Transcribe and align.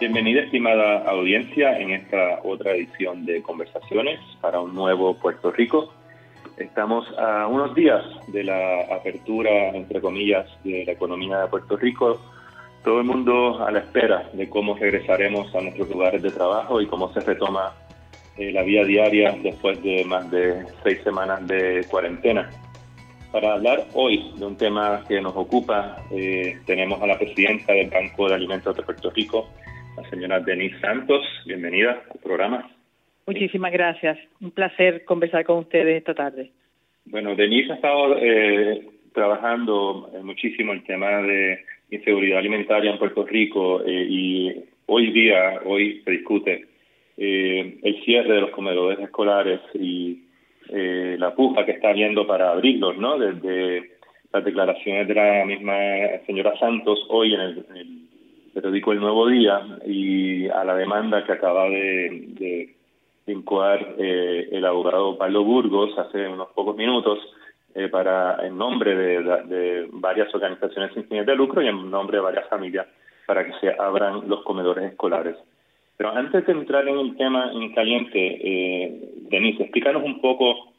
Bienvenida, 0.00 0.40
estimada 0.40 1.04
audiencia, 1.10 1.78
en 1.78 1.90
esta 1.90 2.40
otra 2.42 2.72
edición 2.72 3.26
de 3.26 3.42
Conversaciones 3.42 4.18
para 4.40 4.58
un 4.58 4.74
nuevo 4.74 5.12
Puerto 5.18 5.50
Rico. 5.50 5.92
Estamos 6.56 7.06
a 7.18 7.46
unos 7.46 7.74
días 7.74 8.02
de 8.28 8.44
la 8.44 8.80
apertura, 8.94 9.68
entre 9.76 10.00
comillas, 10.00 10.46
de 10.64 10.86
la 10.86 10.92
economía 10.92 11.40
de 11.40 11.48
Puerto 11.48 11.76
Rico. 11.76 12.18
Todo 12.82 13.00
el 13.00 13.04
mundo 13.04 13.62
a 13.62 13.70
la 13.70 13.80
espera 13.80 14.26
de 14.32 14.48
cómo 14.48 14.74
regresaremos 14.74 15.54
a 15.54 15.60
nuestros 15.60 15.90
lugares 15.90 16.22
de 16.22 16.30
trabajo 16.30 16.80
y 16.80 16.86
cómo 16.86 17.12
se 17.12 17.20
retoma 17.20 17.74
eh, 18.38 18.52
la 18.52 18.62
vida 18.62 18.84
diaria 18.84 19.36
después 19.42 19.82
de 19.82 20.02
más 20.06 20.30
de 20.30 20.64
seis 20.82 21.02
semanas 21.04 21.46
de 21.46 21.84
cuarentena. 21.90 22.48
Para 23.32 23.52
hablar 23.52 23.86
hoy 23.92 24.32
de 24.36 24.46
un 24.46 24.56
tema 24.56 25.04
que 25.06 25.20
nos 25.20 25.36
ocupa, 25.36 25.98
eh, 26.10 26.58
tenemos 26.64 27.00
a 27.02 27.06
la 27.06 27.18
presidenta 27.18 27.74
del 27.74 27.90
Banco 27.90 28.28
de 28.28 28.34
Alimentos 28.34 28.74
de 28.74 28.82
Puerto 28.82 29.10
Rico, 29.10 29.46
señora 30.10 30.40
Denise 30.40 30.78
Santos. 30.80 31.24
Bienvenida 31.46 32.02
al 32.12 32.20
programa. 32.20 32.68
Muchísimas 33.26 33.72
gracias. 33.72 34.18
Un 34.40 34.50
placer 34.50 35.04
conversar 35.04 35.44
con 35.44 35.58
ustedes 35.58 35.96
esta 35.96 36.14
tarde. 36.14 36.50
Bueno, 37.06 37.34
Denise 37.36 37.72
ha 37.72 37.76
estado 37.76 38.16
eh, 38.18 38.86
trabajando 39.14 40.10
muchísimo 40.22 40.72
el 40.72 40.82
tema 40.82 41.22
de 41.22 41.60
inseguridad 41.90 42.38
alimentaria 42.38 42.90
en 42.90 42.98
Puerto 42.98 43.24
Rico 43.24 43.82
eh, 43.84 44.06
y 44.08 44.64
hoy 44.86 45.12
día, 45.12 45.60
hoy 45.64 46.02
se 46.04 46.10
discute 46.10 46.66
eh, 47.16 47.78
el 47.82 48.04
cierre 48.04 48.34
de 48.34 48.40
los 48.40 48.50
comedores 48.50 48.98
escolares 48.98 49.60
y 49.74 50.24
la 50.72 51.34
puja 51.34 51.66
que 51.66 51.72
está 51.72 51.88
habiendo 51.90 52.28
para 52.28 52.52
abrirlos, 52.52 52.96
¿no? 52.96 53.18
Desde 53.18 53.90
las 54.32 54.44
declaraciones 54.44 55.08
de 55.08 55.14
la 55.14 55.44
misma 55.44 55.74
señora 56.26 56.56
Santos 56.60 57.04
hoy 57.08 57.34
en 57.34 57.40
el, 57.40 57.66
en 57.70 57.76
el 57.76 57.99
periódico 58.54 58.92
El 58.92 59.00
Nuevo 59.00 59.28
Día 59.28 59.60
y 59.86 60.48
a 60.48 60.64
la 60.64 60.74
demanda 60.74 61.24
que 61.24 61.32
acaba 61.32 61.64
de, 61.68 62.74
de 63.26 63.32
incoar 63.32 63.94
eh, 63.98 64.48
el 64.52 64.64
abogado 64.64 65.16
Pablo 65.16 65.44
Burgos 65.44 65.96
hace 65.98 66.26
unos 66.28 66.48
pocos 66.48 66.76
minutos 66.76 67.18
eh, 67.74 67.88
para 67.88 68.44
en 68.44 68.58
nombre 68.58 68.96
de, 68.96 69.86
varias 69.92 70.34
organizaciones 70.34 70.92
sin 70.92 71.04
fines 71.04 71.24
de 71.24 71.36
lucro 71.36 71.62
y 71.62 71.68
en 71.68 71.88
nombre 71.88 72.16
de 72.16 72.22
varias 72.22 72.48
familias 72.48 72.86
para 73.26 73.46
que 73.46 73.52
se 73.60 73.72
abran 73.78 74.28
los 74.28 74.42
comedores 74.42 74.90
escolares. 74.90 75.36
Pero 75.96 76.10
antes 76.10 76.44
de 76.46 76.52
entrar 76.52 76.88
en 76.88 76.98
el 76.98 77.16
tema 77.16 77.52
en 77.52 77.72
caliente, 77.72 78.18
eh, 78.18 79.12
Denise, 79.30 79.62
explícanos 79.62 80.02
un 80.02 80.20
poco 80.20 80.72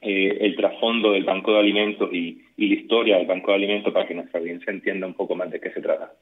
eh, 0.00 0.38
el 0.40 0.54
trasfondo 0.54 1.10
del 1.10 1.24
Banco 1.24 1.52
de 1.52 1.58
Alimentos 1.58 2.08
y, 2.12 2.40
y 2.56 2.68
la 2.68 2.74
historia 2.74 3.16
del 3.16 3.26
Banco 3.26 3.50
de 3.50 3.56
Alimentos 3.56 3.92
para 3.92 4.06
que 4.06 4.14
nuestra 4.14 4.38
audiencia 4.38 4.72
entienda 4.72 5.08
un 5.08 5.14
poco 5.14 5.34
más 5.34 5.50
de 5.50 5.58
qué 5.58 5.70
se 5.70 5.80
trata. 5.80 6.12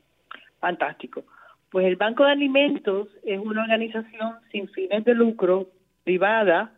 Fantástico. 0.67 1.23
Pues 1.71 1.87
el 1.87 1.95
Banco 1.95 2.25
de 2.25 2.33
Alimentos 2.33 3.07
es 3.23 3.39
una 3.39 3.63
organización 3.63 4.35
sin 4.51 4.69
fines 4.71 5.05
de 5.05 5.15
lucro 5.15 5.69
privada 6.03 6.73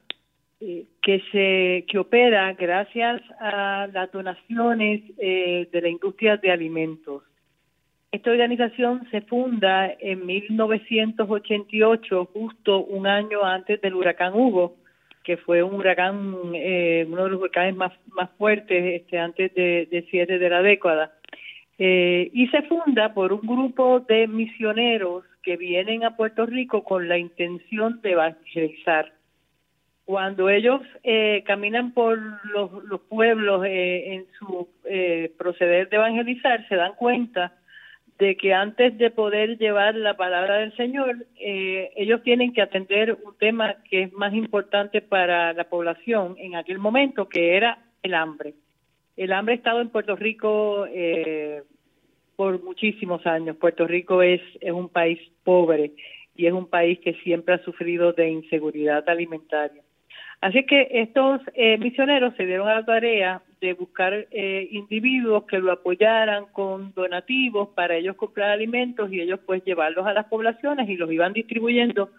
eh, 0.60 0.84
que 1.00 1.22
se 1.32 1.86
que 1.88 1.98
opera 1.98 2.52
gracias 2.52 3.22
a 3.40 3.88
las 3.90 4.12
donaciones 4.12 5.04
eh, 5.16 5.70
de 5.72 5.80
la 5.80 5.88
industria 5.88 6.36
de 6.36 6.50
alimentos. 6.50 7.22
Esta 8.12 8.30
organización 8.30 9.08
se 9.10 9.22
funda 9.22 9.90
en 9.98 10.26
1988, 10.26 12.26
justo 12.26 12.84
un 12.84 13.06
año 13.06 13.42
antes 13.42 13.80
del 13.80 13.94
huracán 13.94 14.34
Hugo, 14.34 14.76
que 15.24 15.38
fue 15.38 15.62
un 15.62 15.76
huracán, 15.76 16.34
eh, 16.54 17.06
uno 17.08 17.24
de 17.24 17.30
los 17.30 17.40
huracanes 17.40 17.74
más, 17.74 17.92
más 18.08 18.28
fuertes 18.36 19.00
este, 19.00 19.18
antes 19.18 19.54
de, 19.54 19.88
de 19.90 20.06
siete 20.10 20.38
de 20.38 20.50
la 20.50 20.60
década. 20.60 21.14
Eh, 21.78 22.30
y 22.32 22.48
se 22.48 22.62
funda 22.62 23.14
por 23.14 23.32
un 23.32 23.46
grupo 23.46 24.00
de 24.00 24.26
misioneros 24.26 25.24
que 25.42 25.56
vienen 25.56 26.04
a 26.04 26.16
Puerto 26.16 26.44
Rico 26.44 26.82
con 26.82 27.08
la 27.08 27.18
intención 27.18 28.00
de 28.02 28.12
evangelizar. 28.12 29.12
Cuando 30.04 30.48
ellos 30.48 30.80
eh, 31.04 31.44
caminan 31.46 31.92
por 31.92 32.18
los, 32.52 32.84
los 32.84 33.00
pueblos 33.02 33.64
eh, 33.64 34.14
en 34.14 34.26
su 34.38 34.68
eh, 34.84 35.32
proceder 35.38 35.88
de 35.88 35.96
evangelizar, 35.96 36.66
se 36.68 36.76
dan 36.76 36.94
cuenta 36.94 37.52
de 38.18 38.36
que 38.36 38.52
antes 38.52 38.98
de 38.98 39.10
poder 39.10 39.58
llevar 39.58 39.94
la 39.94 40.16
palabra 40.16 40.56
del 40.56 40.74
Señor, 40.76 41.26
eh, 41.38 41.90
ellos 41.96 42.22
tienen 42.22 42.52
que 42.52 42.62
atender 42.62 43.16
un 43.24 43.36
tema 43.38 43.76
que 43.88 44.02
es 44.02 44.12
más 44.12 44.34
importante 44.34 45.00
para 45.00 45.52
la 45.52 45.64
población 45.64 46.34
en 46.38 46.56
aquel 46.56 46.78
momento, 46.78 47.28
que 47.28 47.56
era 47.56 47.78
el 48.02 48.14
hambre. 48.14 48.54
El 49.18 49.32
hambre 49.32 49.54
ha 49.54 49.56
estado 49.56 49.80
en 49.80 49.88
Puerto 49.88 50.14
Rico 50.14 50.86
eh, 50.86 51.64
por 52.36 52.62
muchísimos 52.62 53.26
años. 53.26 53.56
Puerto 53.56 53.84
Rico 53.84 54.22
es, 54.22 54.40
es 54.60 54.70
un 54.70 54.88
país 54.88 55.18
pobre 55.42 55.90
y 56.36 56.46
es 56.46 56.52
un 56.52 56.68
país 56.68 57.00
que 57.00 57.14
siempre 57.14 57.54
ha 57.54 57.64
sufrido 57.64 58.12
de 58.12 58.30
inseguridad 58.30 59.02
alimentaria. 59.08 59.82
Así 60.40 60.64
que 60.66 60.86
estos 60.92 61.40
eh, 61.54 61.78
misioneros 61.78 62.32
se 62.36 62.46
dieron 62.46 62.68
a 62.68 62.74
la 62.74 62.84
tarea 62.84 63.42
de 63.60 63.72
buscar 63.72 64.28
eh, 64.30 64.68
individuos 64.70 65.46
que 65.46 65.58
lo 65.58 65.72
apoyaran 65.72 66.46
con 66.52 66.94
donativos 66.94 67.70
para 67.70 67.96
ellos 67.96 68.14
comprar 68.14 68.50
alimentos 68.50 69.12
y 69.12 69.20
ellos 69.20 69.40
pues 69.44 69.64
llevarlos 69.64 70.06
a 70.06 70.12
las 70.12 70.26
poblaciones 70.26 70.88
y 70.88 70.96
los 70.96 71.10
iban 71.10 71.32
distribuyendo 71.32 72.10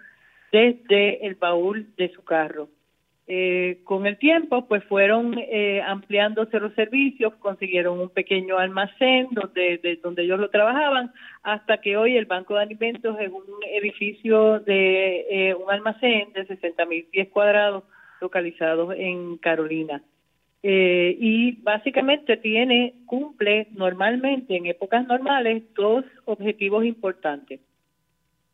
desde 0.52 1.26
el 1.26 1.36
baúl 1.36 1.88
de 1.96 2.10
su 2.10 2.26
carro. 2.26 2.68
Eh, 3.32 3.82
con 3.84 4.08
el 4.08 4.18
tiempo, 4.18 4.66
pues 4.68 4.84
fueron 4.86 5.38
eh, 5.38 5.84
ampliándose 5.86 6.60
los 6.60 6.74
servicios, 6.74 7.36
consiguieron 7.36 8.00
un 8.00 8.10
pequeño 8.10 8.58
almacén 8.58 9.28
donde, 9.30 9.78
de, 9.78 9.98
donde 9.98 10.24
ellos 10.24 10.40
lo 10.40 10.50
trabajaban, 10.50 11.14
hasta 11.44 11.80
que 11.80 11.96
hoy 11.96 12.18
el 12.18 12.26
Banco 12.26 12.56
de 12.56 12.64
Alimentos 12.64 13.16
es 13.20 13.30
un 13.30 13.44
edificio 13.72 14.60
de 14.62 15.28
eh, 15.30 15.54
un 15.54 15.70
almacén 15.70 16.34
de 16.34 16.48
60 16.48 16.84
mil 16.88 17.06
pies 17.06 17.30
cuadrados 17.30 17.84
localizados 18.20 18.96
en 18.98 19.38
Carolina. 19.38 20.02
Eh, 20.64 21.16
y 21.20 21.52
básicamente 21.62 22.36
tiene, 22.36 22.96
cumple 23.06 23.68
normalmente 23.74 24.56
en 24.56 24.66
épocas 24.66 25.06
normales 25.06 25.64
dos 25.76 26.04
objetivos 26.26 26.84
importantes. 26.84 27.60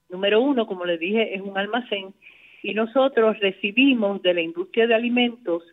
Número 0.09 0.41
uno, 0.41 0.67
como 0.67 0.83
les 0.83 0.99
dije, 0.99 1.33
es 1.33 1.39
un 1.39 1.57
almacén 1.57 2.13
y 2.65 2.73
nosotros 2.73 3.39
recibimos 3.39 4.23
de 4.23 4.33
la 4.33 4.41
industria 4.41 4.87
de 4.87 4.95
alimentos 4.95 5.63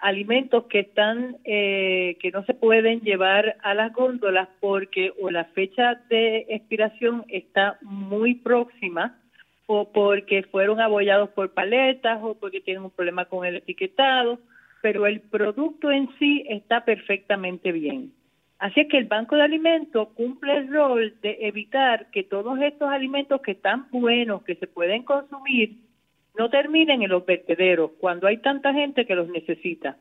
alimentos 0.00 0.64
que 0.64 0.80
están 0.80 1.36
eh, 1.44 2.16
que 2.20 2.30
no 2.30 2.42
se 2.44 2.54
pueden 2.54 3.00
llevar 3.00 3.56
a 3.62 3.74
las 3.74 3.92
góndolas 3.92 4.48
porque 4.58 5.12
o 5.20 5.30
la 5.30 5.44
fecha 5.44 6.00
de 6.08 6.46
expiración 6.48 7.24
está 7.28 7.78
muy 7.82 8.36
próxima 8.36 9.18
o 9.66 9.92
porque 9.92 10.42
fueron 10.44 10.80
abollados 10.80 11.28
por 11.30 11.52
paletas 11.52 12.18
o 12.22 12.34
porque 12.34 12.62
tienen 12.62 12.84
un 12.84 12.92
problema 12.92 13.26
con 13.26 13.44
el 13.44 13.56
etiquetado, 13.56 14.38
pero 14.80 15.06
el 15.06 15.20
producto 15.20 15.90
en 15.90 16.08
sí 16.18 16.46
está 16.48 16.84
perfectamente 16.84 17.72
bien. 17.72 18.12
Así 18.58 18.80
es 18.80 18.88
que 18.88 18.96
el 18.96 19.04
Banco 19.04 19.36
de 19.36 19.42
Alimentos 19.42 20.08
cumple 20.14 20.56
el 20.56 20.72
rol 20.72 21.14
de 21.20 21.38
evitar 21.42 22.10
que 22.10 22.22
todos 22.22 22.58
estos 22.60 22.88
alimentos 22.88 23.42
que 23.42 23.52
están 23.52 23.88
buenos, 23.90 24.42
que 24.44 24.54
se 24.54 24.66
pueden 24.66 25.02
consumir, 25.02 25.87
no 26.36 26.50
terminen 26.50 27.02
en 27.02 27.10
los 27.10 27.24
vertederos 27.24 27.92
cuando 28.00 28.26
hay 28.26 28.38
tanta 28.38 28.72
gente 28.72 29.06
que 29.06 29.14
los 29.14 29.28
necesita. 29.28 29.96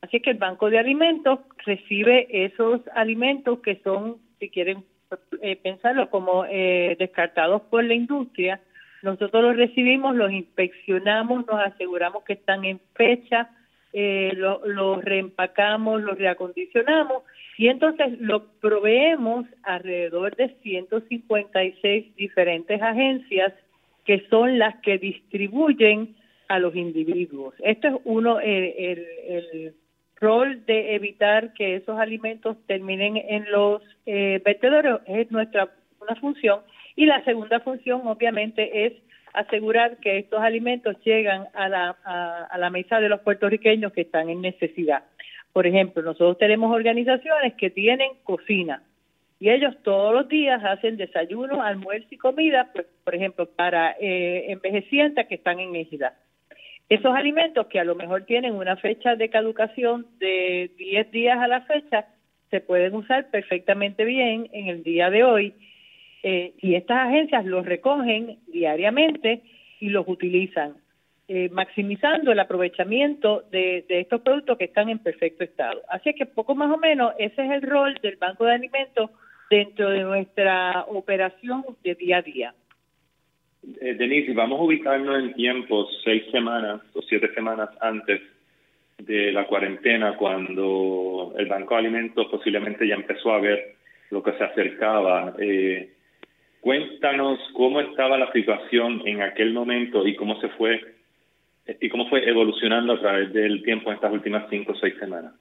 Así 0.00 0.20
que 0.20 0.30
el 0.30 0.38
Banco 0.38 0.68
de 0.68 0.78
Alimentos 0.78 1.40
recibe 1.64 2.26
esos 2.44 2.80
alimentos 2.94 3.60
que 3.60 3.76
son, 3.84 4.18
si 4.40 4.50
quieren 4.50 4.84
eh, 5.40 5.56
pensarlo, 5.56 6.10
como 6.10 6.44
eh, 6.44 6.96
descartados 6.98 7.62
por 7.62 7.84
la 7.84 7.94
industria. 7.94 8.60
Nosotros 9.02 9.42
los 9.42 9.56
recibimos, 9.56 10.16
los 10.16 10.32
inspeccionamos, 10.32 11.46
nos 11.46 11.60
aseguramos 11.60 12.24
que 12.24 12.34
están 12.34 12.64
en 12.64 12.80
fecha, 12.94 13.50
eh, 13.92 14.32
los 14.34 14.66
lo 14.66 15.00
reempacamos, 15.00 16.02
los 16.02 16.18
reacondicionamos 16.18 17.22
y 17.58 17.68
entonces 17.68 18.18
lo 18.20 18.46
proveemos 18.60 19.46
alrededor 19.62 20.34
de 20.34 20.56
156 20.62 22.16
diferentes 22.16 22.80
agencias 22.80 23.52
que 24.04 24.26
son 24.28 24.58
las 24.58 24.76
que 24.80 24.98
distribuyen 24.98 26.16
a 26.48 26.58
los 26.58 26.74
individuos. 26.74 27.54
Esto 27.60 27.88
es 27.88 27.94
uno, 28.04 28.40
el, 28.40 28.74
el, 28.76 29.06
el 29.28 29.74
rol 30.20 30.64
de 30.66 30.94
evitar 30.94 31.52
que 31.54 31.76
esos 31.76 31.98
alimentos 31.98 32.56
terminen 32.66 33.16
en 33.16 33.50
los 33.50 33.82
eh, 34.06 34.42
es 35.06 35.30
nuestra 35.30 35.68
una 36.00 36.14
función 36.16 36.60
y 36.96 37.06
la 37.06 37.24
segunda 37.24 37.60
función 37.60 38.06
obviamente 38.06 38.86
es 38.86 38.92
asegurar 39.34 39.98
que 39.98 40.18
estos 40.18 40.40
alimentos 40.40 40.96
llegan 41.04 41.46
a 41.54 41.68
la, 41.68 41.90
a 42.50 42.58
la 42.58 42.70
mesa 42.70 43.00
de 43.00 43.08
los 43.08 43.20
puertorriqueños 43.20 43.92
que 43.92 44.02
están 44.02 44.28
en 44.28 44.42
necesidad. 44.42 45.04
Por 45.52 45.66
ejemplo, 45.66 46.02
nosotros 46.02 46.38
tenemos 46.38 46.74
organizaciones 46.74 47.54
que 47.54 47.70
tienen 47.70 48.10
cocina, 48.24 48.82
y 49.42 49.50
ellos 49.50 49.74
todos 49.82 50.14
los 50.14 50.28
días 50.28 50.62
hacen 50.62 50.96
desayuno, 50.96 51.62
almuerzo 51.64 52.06
y 52.12 52.16
comida, 52.16 52.70
pues, 52.72 52.86
por 53.02 53.12
ejemplo, 53.12 53.46
para 53.46 53.96
eh, 53.98 54.52
envejecientes 54.52 55.26
que 55.26 55.34
están 55.34 55.58
en 55.58 55.74
égida. 55.74 56.14
Esos 56.88 57.12
alimentos 57.12 57.66
que 57.66 57.80
a 57.80 57.84
lo 57.84 57.96
mejor 57.96 58.24
tienen 58.24 58.54
una 58.54 58.76
fecha 58.76 59.16
de 59.16 59.30
caducación 59.30 60.06
de 60.20 60.70
10 60.78 61.10
días 61.10 61.38
a 61.40 61.48
la 61.48 61.62
fecha, 61.62 62.06
se 62.52 62.60
pueden 62.60 62.94
usar 62.94 63.32
perfectamente 63.32 64.04
bien 64.04 64.48
en 64.52 64.68
el 64.68 64.84
día 64.84 65.10
de 65.10 65.24
hoy. 65.24 65.54
Eh, 66.22 66.52
y 66.62 66.76
estas 66.76 67.08
agencias 67.08 67.44
los 67.44 67.66
recogen 67.66 68.38
diariamente 68.46 69.42
y 69.80 69.88
los 69.88 70.06
utilizan, 70.06 70.76
eh, 71.26 71.48
maximizando 71.50 72.30
el 72.30 72.38
aprovechamiento 72.38 73.42
de, 73.50 73.84
de, 73.88 74.02
estos 74.02 74.20
productos 74.20 74.56
que 74.56 74.66
están 74.66 74.88
en 74.88 75.00
perfecto 75.00 75.42
estado. 75.42 75.82
Así 75.88 76.14
que 76.14 76.26
poco 76.26 76.54
más 76.54 76.70
o 76.70 76.78
menos 76.78 77.12
ese 77.18 77.44
es 77.44 77.50
el 77.50 77.62
rol 77.62 77.98
del 78.02 78.14
Banco 78.18 78.44
de 78.44 78.52
Alimentos 78.52 79.10
dentro 79.52 79.90
de 79.90 80.00
nuestra 80.00 80.86
operación 80.88 81.62
de 81.84 81.94
día 81.94 82.16
a 82.16 82.22
día. 82.22 82.54
Eh, 83.82 83.94
Denise, 83.94 84.32
vamos 84.32 84.58
a 84.58 84.62
ubicarnos 84.62 85.22
en 85.22 85.34
tiempos 85.34 85.88
seis 86.02 86.24
semanas 86.32 86.80
o 86.94 87.02
siete 87.02 87.28
semanas 87.34 87.68
antes 87.82 88.22
de 88.96 89.30
la 89.30 89.46
cuarentena, 89.46 90.16
cuando 90.16 91.34
el 91.36 91.46
Banco 91.46 91.74
de 91.74 91.80
Alimentos 91.80 92.28
posiblemente 92.30 92.88
ya 92.88 92.94
empezó 92.94 93.32
a 93.32 93.40
ver 93.40 93.74
lo 94.10 94.22
que 94.22 94.32
se 94.32 94.44
acercaba. 94.44 95.34
Eh, 95.38 95.92
cuéntanos 96.62 97.38
cómo 97.52 97.82
estaba 97.82 98.16
la 98.16 98.32
situación 98.32 99.02
en 99.04 99.20
aquel 99.20 99.52
momento 99.52 100.06
y 100.06 100.16
cómo 100.16 100.40
se 100.40 100.48
fue 100.50 100.80
y 101.78 101.90
cómo 101.90 102.08
fue 102.08 102.26
evolucionando 102.26 102.94
a 102.94 103.00
través 103.00 103.32
del 103.34 103.62
tiempo 103.62 103.90
en 103.90 103.96
estas 103.96 104.12
últimas 104.12 104.46
cinco 104.48 104.72
o 104.72 104.76
seis 104.76 104.94
semanas. 104.98 105.34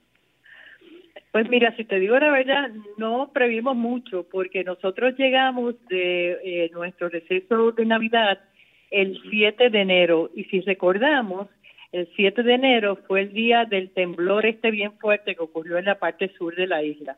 Pues 1.31 1.49
mira, 1.49 1.73
si 1.77 1.85
te 1.85 1.99
digo 1.99 2.19
la 2.19 2.29
verdad, 2.29 2.71
no 2.97 3.31
previmos 3.33 3.75
mucho 3.75 4.27
porque 4.29 4.65
nosotros 4.65 5.15
llegamos 5.17 5.75
de 5.87 6.37
eh, 6.43 6.69
nuestro 6.73 7.07
receso 7.07 7.71
de 7.71 7.85
Navidad 7.85 8.39
el 8.89 9.17
7 9.29 9.69
de 9.69 9.81
enero 9.81 10.29
y 10.35 10.43
si 10.45 10.59
recordamos, 10.59 11.47
el 11.93 12.09
7 12.17 12.43
de 12.43 12.53
enero 12.53 12.97
fue 13.07 13.21
el 13.21 13.33
día 13.33 13.63
del 13.63 13.91
temblor 13.91 14.45
este 14.45 14.71
bien 14.71 14.91
fuerte 14.99 15.35
que 15.35 15.43
ocurrió 15.43 15.77
en 15.77 15.85
la 15.85 15.99
parte 15.99 16.33
sur 16.37 16.53
de 16.53 16.67
la 16.67 16.83
isla. 16.83 17.17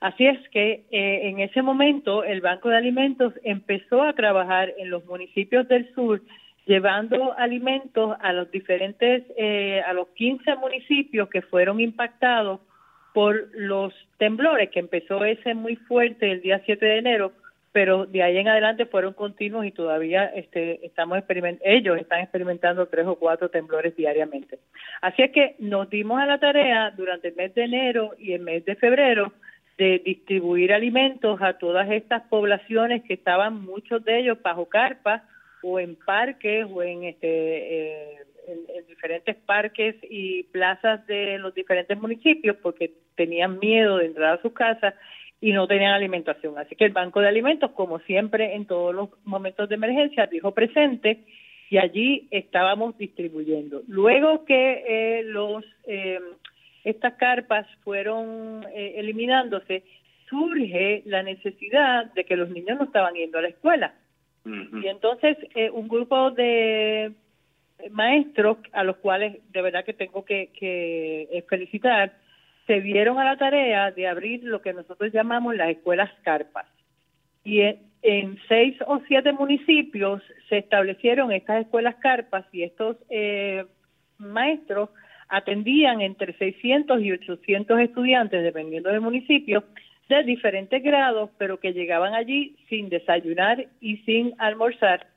Así 0.00 0.26
es 0.26 0.38
que 0.50 0.84
eh, 0.90 1.28
en 1.28 1.40
ese 1.40 1.62
momento 1.62 2.24
el 2.24 2.42
Banco 2.42 2.68
de 2.68 2.76
Alimentos 2.76 3.32
empezó 3.42 4.02
a 4.02 4.12
trabajar 4.12 4.74
en 4.76 4.90
los 4.90 5.06
municipios 5.06 5.66
del 5.68 5.90
sur 5.94 6.20
llevando 6.66 7.32
alimentos 7.38 8.16
a 8.20 8.34
los 8.34 8.50
diferentes, 8.50 9.22
eh, 9.38 9.80
a 9.86 9.94
los 9.94 10.08
15 10.08 10.56
municipios 10.56 11.30
que 11.30 11.40
fueron 11.40 11.80
impactados 11.80 12.60
por 13.16 13.48
los 13.54 13.94
temblores, 14.18 14.68
que 14.68 14.78
empezó 14.78 15.24
ese 15.24 15.54
muy 15.54 15.76
fuerte 15.76 16.30
el 16.30 16.42
día 16.42 16.60
7 16.66 16.84
de 16.84 16.98
enero, 16.98 17.32
pero 17.72 18.04
de 18.04 18.22
ahí 18.22 18.36
en 18.36 18.46
adelante 18.46 18.84
fueron 18.84 19.14
continuos 19.14 19.64
y 19.64 19.70
todavía 19.70 20.26
este, 20.26 20.84
estamos 20.84 21.18
ellos 21.64 21.98
están 21.98 22.20
experimentando 22.20 22.84
tres 22.88 23.06
o 23.06 23.14
cuatro 23.14 23.48
temblores 23.48 23.96
diariamente. 23.96 24.58
Así 25.00 25.22
es 25.22 25.30
que 25.30 25.56
nos 25.60 25.88
dimos 25.88 26.20
a 26.20 26.26
la 26.26 26.38
tarea 26.38 26.90
durante 26.90 27.28
el 27.28 27.36
mes 27.36 27.54
de 27.54 27.64
enero 27.64 28.10
y 28.18 28.34
el 28.34 28.42
mes 28.42 28.66
de 28.66 28.76
febrero 28.76 29.32
de 29.78 30.02
distribuir 30.04 30.74
alimentos 30.74 31.40
a 31.40 31.54
todas 31.54 31.90
estas 31.90 32.22
poblaciones 32.24 33.02
que 33.04 33.14
estaban 33.14 33.62
muchos 33.62 34.04
de 34.04 34.18
ellos 34.18 34.42
bajo 34.42 34.66
carpas 34.66 35.22
o 35.62 35.80
en 35.80 35.96
parques 35.96 36.66
o 36.70 36.82
en 36.82 37.04
este 37.04 37.28
eh, 37.30 38.25
en, 38.46 38.86
diferentes 38.86 39.36
parques 39.36 39.96
y 40.02 40.44
plazas 40.44 41.06
de 41.06 41.38
los 41.38 41.54
diferentes 41.54 41.98
municipios 41.98 42.56
porque 42.62 42.92
tenían 43.14 43.58
miedo 43.58 43.98
de 43.98 44.06
entrar 44.06 44.38
a 44.38 44.42
sus 44.42 44.52
casas 44.52 44.94
y 45.40 45.52
no 45.52 45.66
tenían 45.66 45.92
alimentación. 45.92 46.58
Así 46.58 46.74
que 46.76 46.84
el 46.84 46.92
Banco 46.92 47.20
de 47.20 47.28
Alimentos, 47.28 47.72
como 47.72 47.98
siempre 48.00 48.54
en 48.54 48.66
todos 48.66 48.94
los 48.94 49.10
momentos 49.24 49.68
de 49.68 49.74
emergencia, 49.74 50.26
dijo 50.26 50.52
presente 50.52 51.24
y 51.68 51.78
allí 51.78 52.28
estábamos 52.30 52.96
distribuyendo. 52.96 53.82
Luego 53.88 54.44
que 54.44 54.84
eh, 54.86 55.22
los 55.24 55.64
eh, 55.84 56.20
estas 56.84 57.14
carpas 57.14 57.66
fueron 57.82 58.64
eh, 58.72 58.94
eliminándose, 58.96 59.82
surge 60.28 61.02
la 61.06 61.22
necesidad 61.22 62.12
de 62.14 62.24
que 62.24 62.36
los 62.36 62.48
niños 62.50 62.78
no 62.78 62.84
estaban 62.84 63.14
yendo 63.14 63.38
a 63.38 63.42
la 63.42 63.48
escuela. 63.48 63.94
Y 64.44 64.86
entonces 64.86 65.36
un 65.72 65.88
grupo 65.88 66.30
de 66.30 67.10
maestros 67.90 68.58
a 68.72 68.84
los 68.84 68.96
cuales 68.96 69.38
de 69.52 69.62
verdad 69.62 69.84
que 69.84 69.92
tengo 69.92 70.24
que, 70.24 71.44
felicitar, 71.48 72.14
se 72.66 72.80
dieron 72.80 73.18
a 73.18 73.24
la 73.24 73.36
tarea 73.36 73.90
de 73.90 74.08
abrir 74.08 74.42
lo 74.42 74.60
que 74.60 74.72
nosotros 74.72 75.12
llamamos 75.12 75.54
las 75.54 75.70
escuelas 75.70 76.10
carpas. 76.22 76.66
Y 77.44 77.60
en, 77.60 78.38
seis 78.48 78.76
o 78.86 79.00
siete 79.06 79.32
municipios 79.32 80.22
se 80.48 80.58
establecieron 80.58 81.32
estas 81.32 81.62
escuelas 81.62 81.96
carpas 81.96 82.44
y 82.52 82.62
estos 82.62 82.96
eh, 83.08 83.64
maestros 84.18 84.90
atendían 85.28 86.00
entre 86.00 86.32
600 86.34 87.02
y 87.02 87.12
800 87.12 87.80
estudiantes, 87.80 88.42
dependiendo 88.42 88.90
del 88.90 89.00
municipio, 89.00 89.64
de 90.08 90.22
diferentes 90.22 90.82
grados, 90.82 91.30
pero 91.38 91.58
que 91.58 91.72
llegaban 91.72 92.14
allí 92.14 92.56
sin 92.68 92.88
desayunar 92.88 93.66
y 93.80 93.98
sin 93.98 94.34
almorzar. 94.38 95.08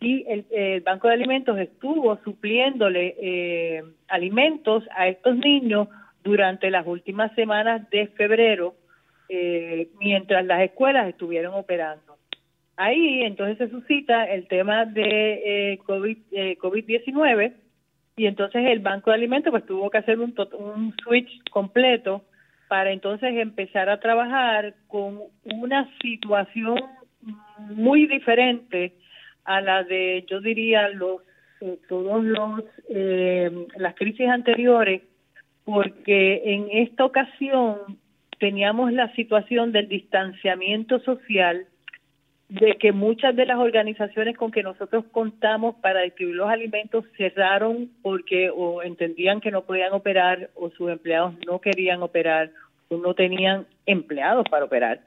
Y 0.00 0.24
el, 0.28 0.80
Banco 0.82 1.08
de 1.08 1.14
Alimentos 1.14 1.58
estuvo 1.58 2.16
supliéndole 2.22 3.16
eh, 3.20 3.82
alimentos 4.08 4.84
a 4.96 5.08
estos 5.08 5.36
niños 5.36 5.88
durante 6.22 6.70
las 6.70 6.86
últimas 6.86 7.34
semanas 7.34 7.88
de 7.90 8.06
febrero, 8.08 8.74
eh, 9.28 9.88
mientras 9.98 10.44
las 10.44 10.62
escuelas 10.62 11.08
estuvieron 11.08 11.54
operando. 11.54 12.16
Ahí 12.76 13.22
entonces 13.22 13.58
se 13.58 13.70
suscita 13.70 14.24
el 14.24 14.46
tema 14.46 14.84
de 14.84 15.72
eh, 15.72 15.78
COVID, 15.78 16.18
eh, 16.30 16.56
COVID-19 16.58 17.52
y 18.16 18.26
entonces 18.26 18.66
el 18.66 18.78
Banco 18.78 19.10
de 19.10 19.16
Alimentos 19.16 19.50
pues 19.50 19.66
tuvo 19.66 19.90
que 19.90 19.98
hacer 19.98 20.20
un, 20.20 20.32
un 20.56 20.94
switch 21.02 21.28
completo 21.50 22.22
para 22.68 22.92
entonces 22.92 23.34
empezar 23.34 23.90
a 23.90 23.98
trabajar 23.98 24.74
con 24.86 25.22
una 25.42 25.90
situación 26.00 26.78
muy 27.70 28.06
diferente 28.06 28.94
a 29.48 29.60
la 29.60 29.82
de, 29.84 30.24
yo 30.28 30.40
diría, 30.40 30.88
los 30.88 31.22
eh, 31.60 31.78
todos 31.88 32.22
los 32.22 32.62
las 33.76 33.94
crisis 33.96 34.28
anteriores 34.28 35.02
porque 35.64 36.54
en 36.54 36.68
esta 36.70 37.04
ocasión 37.04 37.98
teníamos 38.38 38.92
la 38.92 39.12
situación 39.14 39.72
del 39.72 39.88
distanciamiento 39.88 41.00
social, 41.00 41.66
de 42.48 42.76
que 42.78 42.92
muchas 42.92 43.36
de 43.36 43.44
las 43.44 43.58
organizaciones 43.58 44.34
con 44.36 44.50
que 44.50 44.62
nosotros 44.62 45.04
contamos 45.12 45.74
para 45.82 46.00
distribuir 46.00 46.36
los 46.36 46.48
alimentos 46.48 47.04
cerraron 47.18 47.90
porque 48.00 48.48
o 48.48 48.82
entendían 48.82 49.42
que 49.42 49.50
no 49.50 49.64
podían 49.64 49.92
operar 49.92 50.48
o 50.54 50.70
sus 50.70 50.90
empleados 50.90 51.34
no 51.46 51.60
querían 51.60 52.02
operar 52.02 52.50
o 52.88 52.96
no 52.96 53.12
tenían 53.12 53.66
empleados 53.84 54.46
para 54.48 54.64
operar. 54.64 55.00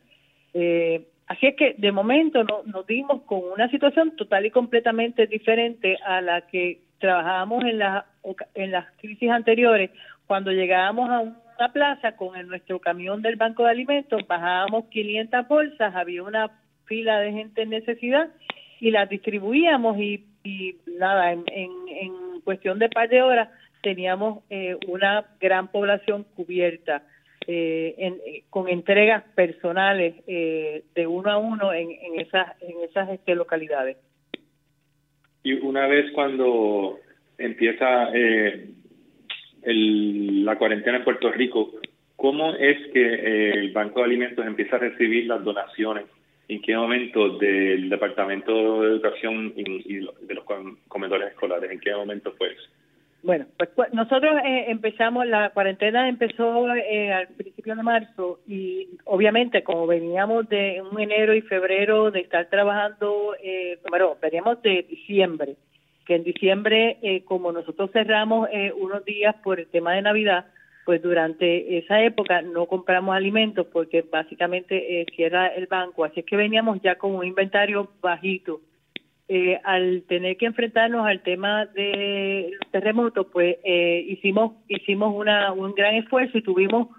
Eh, 0.54 1.08
así 1.32 1.48
es 1.48 1.56
que 1.56 1.76
de 1.78 1.92
momento 1.92 2.44
no, 2.44 2.64
nos 2.66 2.86
dimos 2.86 3.22
con 3.24 3.40
una 3.44 3.70
situación 3.70 4.16
total 4.16 4.46
y 4.46 4.52
completamente 4.52 5.28
diferente 5.28 5.98
a 6.06 6.22
la 6.22 6.42
que 6.42 6.82
trabajábamos 7.00 7.64
en, 7.64 7.80
la, 7.80 8.06
en 8.54 8.72
las 8.72 8.86
crisis 8.98 9.30
anteriores 9.30 9.92
cuando 10.28 10.52
llegábamos 10.52 11.10
a 11.10 11.20
una 11.20 11.74
plaza 11.74 12.16
con 12.16 12.48
nuestro 12.48 12.80
camión 12.80 13.22
del 13.22 13.36
Banco 13.36 13.64
de 13.64 13.72
Alimentos, 13.72 14.26
bajábamos 14.28 14.86
500 14.86 15.48
bolsas, 15.48 15.96
había 15.96 16.24
una 16.24 16.52
fila 16.86 17.20
de 17.20 17.32
gente 17.32 17.64
en 17.64 17.70
necesidad 17.70 18.30
y 18.80 18.92
las 18.92 19.10
distribuíamos 19.10 19.98
y, 20.00 20.26
nada, 20.98 21.32
en, 21.32 21.44
en, 21.48 22.42
cuestión 22.44 22.80
de 22.80 22.90
par 22.90 23.08
de 23.10 23.22
horas 23.22 23.50
teníamos 23.84 24.44
eh, 24.50 24.78
una 24.88 25.26
gran 25.40 25.68
población 25.68 26.26
cubierta. 26.36 27.04
Eh, 27.48 27.95
eh, 27.98 28.43
con 28.50 28.69
entregas 28.69 29.24
personales 29.36 30.25
de 30.25 31.07
uno 31.07 31.31
a 31.31 31.38
uno 31.38 31.74
en, 31.74 31.89
en 31.91 32.19
esas 32.19 32.62
en 32.62 32.83
esas 32.83 33.10
este, 33.10 33.36
localidades. 33.36 33.98
Y 35.43 35.53
una 35.53 35.88
vez 35.88 36.12
cuando 36.12 37.00
empieza 37.38 38.10
eh, 38.13 38.69
el, 39.63 40.45
la 40.45 40.57
cuarentena 40.57 40.98
en 40.98 41.03
Puerto 41.03 41.31
Rico, 41.31 41.71
¿cómo 42.15 42.53
es 42.55 42.77
que 42.93 43.01
eh, 43.01 43.53
el 43.53 43.71
Banco 43.71 44.00
de 44.00 44.05
Alimentos 44.05 44.45
empieza 44.45 44.75
a 44.75 44.79
recibir 44.79 45.25
las 45.25 45.43
donaciones? 45.43 46.05
¿En 46.48 46.62
qué 46.62 46.75
momento 46.75 47.38
del 47.38 47.89
Departamento 47.89 48.81
de 48.81 48.89
Educación 48.89 49.53
y, 49.55 50.00
de 50.00 50.33
los 50.33 50.43
comedores 50.88 51.29
escolares? 51.29 51.71
¿En 51.71 51.79
qué 51.79 51.95
momento 51.95 52.33
fue 52.38 52.51
eso? 52.51 52.69
Bueno, 53.24 53.46
pues, 53.58 53.70
pues 53.75 53.94
nosotros 53.94 54.36
eh, 54.44 54.66
empezamos, 54.70 55.28
la 55.28 55.51
cuarentena 55.51 56.10
empezó 56.10 56.74
eh, 56.74 57.13
al 57.13 57.28
principio 57.28 57.75
de 57.75 57.84
marzo 57.84 58.40
y 58.48 58.88
obviamente 59.06 59.63
como 59.63 59.86
veníamos 59.86 60.50
de 60.50 60.82
un 60.82 61.00
enero 61.00 61.36
y 61.36 61.42
febrero 61.42 62.10
de 62.10 62.22
estar 62.22 62.50
trabajando, 62.50 63.36
eh, 63.44 63.80
bueno, 63.90 64.18
veníamos 64.20 64.60
de 64.63 64.84
diciembre, 64.90 65.56
que 66.06 66.16
en 66.16 66.24
diciembre, 66.24 66.98
eh, 67.04 67.24
como 67.24 67.51
nosotros 67.51 67.92
cerramos 67.92 68.50
eh, 68.51 68.74
unos 68.75 69.06
días 69.06 69.36
por 69.44 69.60
el 69.60 69.68
tema 69.68 69.94
de 69.94 70.01
Navidad, 70.01 70.46
pues 70.86 71.01
durante 71.01 71.78
esa 71.78 72.01
época 72.01 72.42
no 72.42 72.66
compramos 72.66 73.16
alimentos 73.16 73.68
porque 73.72 74.01
básicamente 74.01 75.01
eh, 75.01 75.06
cierra 75.16 75.48
el 75.48 75.68
banco, 75.68 76.04
así 76.04 76.22
es 76.22 76.25
que 76.25 76.36
veníamos 76.36 76.82
ya 76.82 76.96
con 76.96 77.13
un 77.16 77.25
inventario 77.25 77.92
bajito. 78.01 78.62
Al 79.64 80.04
tener 80.08 80.38
que 80.38 80.46
enfrentarnos 80.46 81.06
al 81.06 81.22
tema 81.22 81.66
de 81.66 82.52
los 82.60 82.72
terremotos, 82.72 83.28
pues 83.32 83.58
hicimos 83.64 84.54
hicimos 84.68 85.14
una, 85.16 85.54
un 85.54 85.74
gran 85.74 85.96
esfuerzo 85.96 86.38
y 86.38 86.42
tuvimos 86.42 86.90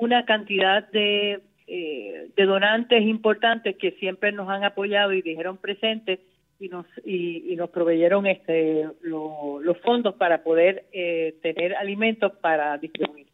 una 0.00 0.24
cantidad 0.24 0.86
de 0.90 1.40
eh, 1.68 2.30
de 2.36 2.44
donantes 2.44 3.02
importantes 3.02 3.74
que 3.76 3.90
siempre 3.98 4.30
nos 4.30 4.48
han 4.48 4.62
apoyado 4.62 5.12
y 5.12 5.20
dijeron 5.20 5.56
presentes 5.56 6.20
y 6.60 6.68
nos 6.68 6.86
y, 7.04 7.56
nos 7.56 7.70
proveyeron 7.70 8.24
este 8.28 8.86
los 9.02 9.76
fondos 9.82 10.14
para 10.14 10.44
poder 10.44 10.84
eh, 10.92 11.34
tener 11.42 11.74
alimentos 11.74 12.30
para 12.40 12.78
distribuir. 12.78 13.25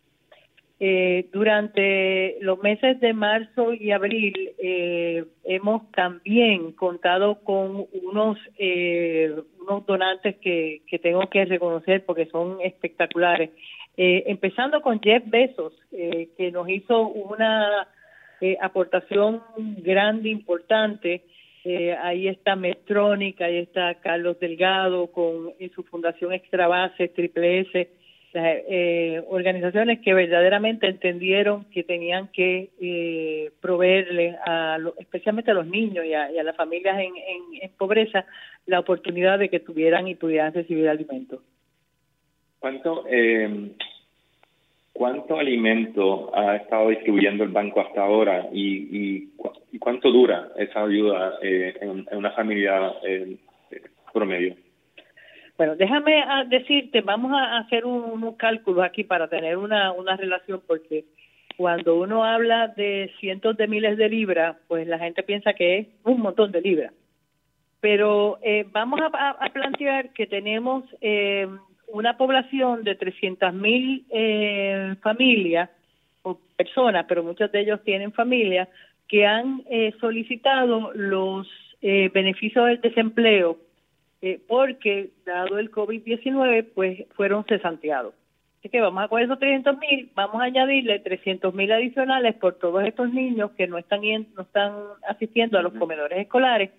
Eh, 0.84 1.28
durante 1.32 2.38
los 2.40 2.60
meses 2.60 2.98
de 2.98 3.12
marzo 3.12 3.72
y 3.72 3.92
abril 3.92 4.34
eh, 4.58 5.24
hemos 5.44 5.88
también 5.92 6.72
contado 6.72 7.44
con 7.44 7.86
unos 8.02 8.36
unos 9.60 9.86
donantes 9.86 10.38
que, 10.38 10.82
que 10.88 10.98
tengo 10.98 11.30
que 11.30 11.44
reconocer 11.44 12.04
porque 12.04 12.26
son 12.26 12.58
espectaculares. 12.62 13.50
empezando 13.96 14.80
con 14.82 15.00
Jeff 15.00 15.22
Bezos, 15.26 15.72
que 15.92 16.50
nos 16.52 16.68
hizo 16.68 17.06
una 17.06 17.86
aportación 18.60 19.40
grande, 19.84 20.30
importante, 20.30 21.22
eh, 21.64 21.96
ahí 22.02 22.26
está 22.26 22.56
Metrónica, 22.56 23.44
ahí 23.44 23.58
está 23.58 23.94
Carlos 24.00 24.40
Delgado 24.40 25.12
con 25.12 25.52
su 25.74 25.84
fundación 25.84 26.32
Extra 26.32 26.66
Base, 26.66 27.08
Triple 27.08 27.60
S, 27.60 27.88
eh, 28.34 29.22
organizaciones 29.28 30.00
que 30.00 30.14
verdaderamente 30.14 30.86
entendieron 30.86 31.64
que 31.66 31.82
tenían 31.82 32.28
que 32.28 32.70
eh, 32.80 33.50
proveerle, 33.60 34.36
a 34.46 34.78
especialmente 34.98 35.50
a 35.50 35.54
los 35.54 35.66
niños 35.66 36.04
y 36.06 36.14
a, 36.14 36.30
las 36.42 36.56
familias 36.56 36.98
en, 36.98 37.12
en, 37.60 37.70
pobreza, 37.76 38.24
la 38.66 38.80
oportunidad 38.80 39.38
de 39.38 39.48
que 39.48 39.60
tuvieran 39.60 40.08
y 40.08 40.14
pudieran 40.14 40.54
recibir 40.54 40.88
alimentos. 40.88 41.40
¿Cuánto, 42.58 43.04
eh, 43.08 43.72
¿Cuánto 44.92 45.38
alimento 45.38 46.30
ha 46.36 46.56
estado 46.56 46.90
distribuyendo 46.90 47.44
el 47.44 47.50
banco 47.50 47.80
hasta 47.80 48.02
ahora 48.02 48.48
y, 48.52 49.28
y, 49.72 49.78
cuánto 49.78 50.12
dura 50.12 50.50
esa 50.56 50.84
ayuda 50.84 51.38
eh, 51.42 51.74
en, 51.80 52.06
una 52.12 52.30
familia 52.32 52.92
eh, 53.04 53.36
promedio? 54.12 54.54
Bueno, 55.56 55.76
déjame 55.76 56.22
ah, 56.22 56.44
decirte, 56.44 57.02
vamos 57.02 57.32
a 57.32 57.58
hacer 57.58 57.84
un, 57.84 58.34
cálculo 58.36 58.82
aquí 58.82 59.04
para 59.04 59.28
tener 59.28 59.56
una, 59.56 59.92
una 59.92 60.16
relación, 60.16 60.62
porque 60.66 61.04
cuando 61.56 62.00
uno 62.00 62.24
habla 62.24 62.68
de 62.68 63.12
cientos 63.20 63.56
de 63.56 63.68
miles 63.68 63.96
de 63.96 64.08
libras, 64.08 64.56
pues 64.68 64.86
la 64.86 64.98
gente 64.98 65.22
piensa 65.22 65.52
que 65.52 65.78
es 65.78 65.86
un 66.04 66.20
montón 66.20 66.50
de 66.50 66.60
libras. 66.60 66.92
Pero 67.80 68.38
eh, 68.42 68.64
vamos 68.70 69.00
a, 69.02 69.48
plantear 69.52 70.12
que 70.12 70.26
tenemos 70.26 70.84
eh, 71.00 71.48
una 71.88 72.16
población 72.16 72.84
de 72.84 72.98
300.000 72.98 73.52
mil 73.52 74.06
eh, 74.10 74.94
familias 75.02 75.68
o 76.22 76.38
personas, 76.56 77.04
pero 77.08 77.22
muchos 77.22 77.52
de 77.52 77.60
ellos 77.60 77.82
tienen 77.84 78.12
familias, 78.12 78.68
que 79.08 79.26
han 79.26 79.62
eh, 79.68 79.92
solicitado 80.00 80.92
los 80.94 81.46
eh, 81.82 82.10
beneficios 82.14 82.66
del 82.66 82.80
desempleo 82.80 83.58
porque, 84.46 85.10
dado 85.26 85.58
el 85.58 85.70
COVID-19, 85.70 86.68
pues 86.74 87.04
fueron 87.16 87.44
cesanteados. 87.44 88.14
Así 88.62 88.68
que 88.68 88.80
vamos 88.80 89.02
a 89.02 89.08
coger 89.08 89.24
esos 89.24 89.40
300 89.40 89.76
mil, 89.78 90.10
vamos 90.14 90.40
a 90.40 90.44
añadirle 90.44 91.00
300 91.00 91.52
mil 91.52 91.72
adicionales 91.72 92.36
por 92.36 92.54
todos 92.54 92.84
estos 92.84 93.12
niños 93.12 93.50
que 93.56 93.66
no 93.66 93.76
están, 93.76 94.02
no 94.36 94.42
están 94.42 94.72
asistiendo 95.08 95.58
a 95.58 95.62
los 95.62 95.72
comedores 95.72 96.20
escolares 96.20 96.70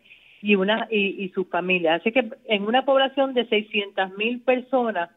y, 0.41 0.55
una, 0.55 0.87
y, 0.89 1.27
sus 1.35 1.49
familias. 1.49 1.99
Así 1.99 2.13
que 2.13 2.29
en 2.45 2.63
una 2.63 2.85
población 2.85 3.33
de 3.33 3.45
600 3.47 4.17
mil 4.17 4.39
personas, 4.39 5.09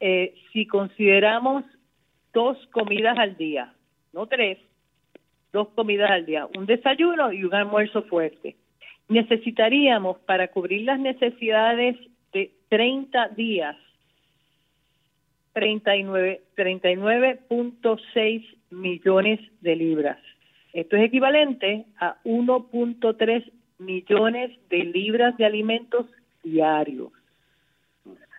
eh, 0.00 0.34
si 0.52 0.66
consideramos 0.66 1.64
dos 2.34 2.58
comidas 2.72 3.18
al 3.18 3.38
día, 3.38 3.72
no 4.12 4.26
tres, 4.26 4.58
dos 5.50 5.68
comidas 5.68 6.10
al 6.10 6.26
día, 6.26 6.46
un 6.58 6.66
desayuno 6.66 7.32
y 7.32 7.44
un 7.44 7.54
almuerzo 7.54 8.02
fuerte, 8.02 8.56
necesitaríamos 9.10 10.18
para 10.20 10.48
cubrir 10.48 10.82
las 10.82 10.98
necesidades 10.98 11.96
de 12.32 12.52
30 12.68 13.28
días 13.30 13.76
39.6 15.54 16.40
39 16.54 17.40
millones 18.70 19.40
de 19.60 19.76
libras. 19.76 20.18
Esto 20.72 20.96
es 20.96 21.02
equivalente 21.02 21.86
a 21.98 22.16
1.3 22.24 23.50
millones 23.78 24.52
de 24.68 24.84
libras 24.84 25.36
de 25.36 25.44
alimentos 25.44 26.06
diarios. 26.44 27.12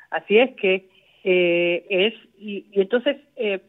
Así 0.09 0.37
es 0.37 0.55
que 0.55 0.87
eh, 1.25 1.85
es, 1.89 2.13
y, 2.39 2.65
entonces 2.71 3.17
eh, 3.35 3.59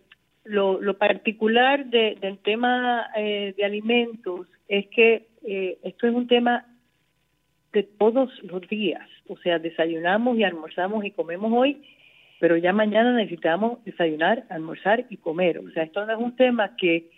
lo, 0.44 0.80
lo, 0.80 0.96
particular 0.98 1.86
del 1.86 2.38
tema 2.38 3.08
eh, 3.16 3.54
de 3.56 3.64
alimentos 3.64 4.46
es 4.68 4.86
que 4.88 5.26
esto 5.82 6.06
es 6.06 6.14
un 6.14 6.28
tema 6.28 6.71
de 7.72 7.82
todos 7.82 8.30
los 8.42 8.60
días, 8.68 9.08
o 9.28 9.36
sea, 9.38 9.58
desayunamos 9.58 10.36
y 10.38 10.44
almorzamos 10.44 11.04
y 11.04 11.10
comemos 11.10 11.52
hoy, 11.54 11.82
pero 12.38 12.56
ya 12.56 12.72
mañana 12.72 13.14
necesitamos 13.14 13.82
desayunar, 13.84 14.44
almorzar 14.50 15.06
y 15.08 15.16
comer. 15.16 15.58
O 15.58 15.70
sea, 15.70 15.84
esto 15.84 16.04
no 16.04 16.12
es 16.12 16.18
un 16.18 16.36
tema 16.36 16.76
que 16.76 17.08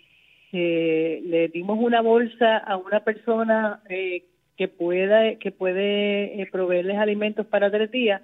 le 0.53 1.49
dimos 1.49 1.77
una 1.81 2.01
bolsa 2.01 2.57
a 2.57 2.77
una 2.77 3.01
persona 3.01 3.81
eh, 3.89 4.23
que 4.55 4.67
pueda 4.67 5.35
que 5.35 5.51
puede 5.51 6.41
eh, 6.41 6.47
proveerles 6.49 6.97
alimentos 6.97 7.45
para 7.47 7.69
tres 7.69 7.91
días 7.91 8.21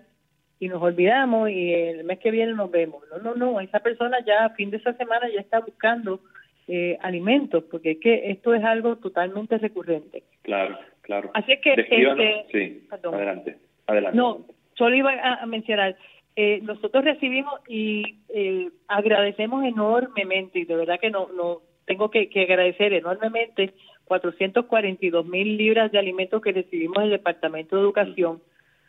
y 0.60 0.70
nos 0.70 0.82
olvidamos 0.82 1.50
y 1.50 1.74
el 1.74 2.04
mes 2.04 2.20
que 2.20 2.32
viene 2.32 2.54
nos 2.54 2.70
vemos. 2.70 3.04
No, 3.12 3.18
no, 3.18 3.36
no, 3.36 3.60
esa 3.60 3.80
persona 3.80 4.24
ya 4.26 4.46
a 4.46 4.50
fin 4.52 4.70
de 4.70 4.78
esa 4.78 4.94
semana 4.94 5.28
ya 5.34 5.42
está 5.42 5.60
buscando 5.60 6.22
eh, 6.68 6.98
alimentos, 7.02 7.64
porque 7.70 7.92
es 7.92 7.98
que 8.00 8.30
esto 8.30 8.54
es 8.54 8.64
algo 8.64 8.98
totalmente 8.98 9.58
recurrente. 9.58 10.24
Claro, 10.44 10.78
claro. 11.02 11.32
Así 11.34 11.54
es 11.54 11.62
que... 11.62 11.74
Este, 11.74 12.46
sí, 12.52 12.88
adelante, 12.90 13.58
adelante. 13.88 14.18
No, 14.18 14.46
solo 14.76 14.96
iba 14.96 15.12
a, 15.12 15.46
mencionar, 15.46 15.96
eh, 16.36 16.60
nosotros 16.64 17.04
recibimos 17.04 17.60
y 17.68 18.20
eh, 18.30 18.70
agradecemos 18.88 19.64
enormemente, 19.66 20.60
y 20.60 20.66
de 20.66 20.76
verdad 20.76 21.00
que 21.00 21.10
no, 21.10 21.28
no 21.34 21.62
tengo 21.86 22.10
que, 22.10 22.30
que 22.30 22.44
agradecer 22.44 22.94
enormemente 22.94 23.74
442 24.06 25.26
mil 25.26 25.58
libras 25.58 25.92
de 25.92 26.00
alimentos 26.00 26.42
que 26.42 26.52
recibimos 26.52 27.00
del 27.00 27.12
Departamento 27.12 27.76
de 27.76 27.82
Educación 27.82 28.42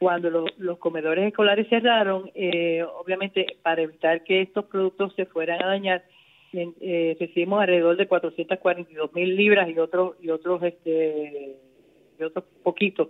cuando 0.03 0.49
los 0.59 0.79
comedores 0.79 1.29
escolares 1.29 1.69
cerraron, 1.69 2.29
eh, 2.35 2.83
obviamente 2.83 3.47
para 3.63 3.83
evitar 3.83 4.25
que 4.25 4.43
estos 4.43 4.65
productos 4.65 5.15
se 5.15 5.27
fueran 5.27 5.63
a 5.63 5.69
dañar, 5.69 6.03
eh, 6.53 7.17
recibimos 7.21 7.61
alrededor 7.61 7.97
de 7.97 8.09
442 8.09 9.15
mil 9.15 9.37
libras 9.37 9.69
y 9.71 9.79
otros 9.79 10.17
y 10.21 10.31
otros 10.31 10.61
este 10.65 11.55
y 12.23 12.27
otros 12.27 12.45
poquitos. 12.63 13.09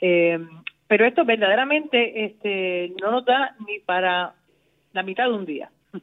Eh, 0.00 0.38
pero 0.86 1.06
esto 1.06 1.24
verdaderamente 1.24 2.24
este 2.24 2.92
no 3.00 3.10
nos 3.10 3.24
da 3.24 3.56
ni 3.66 3.78
para 3.80 4.34
la 4.92 5.02
mitad 5.02 5.24
de 5.24 5.32
un 5.32 5.46
día, 5.46 5.70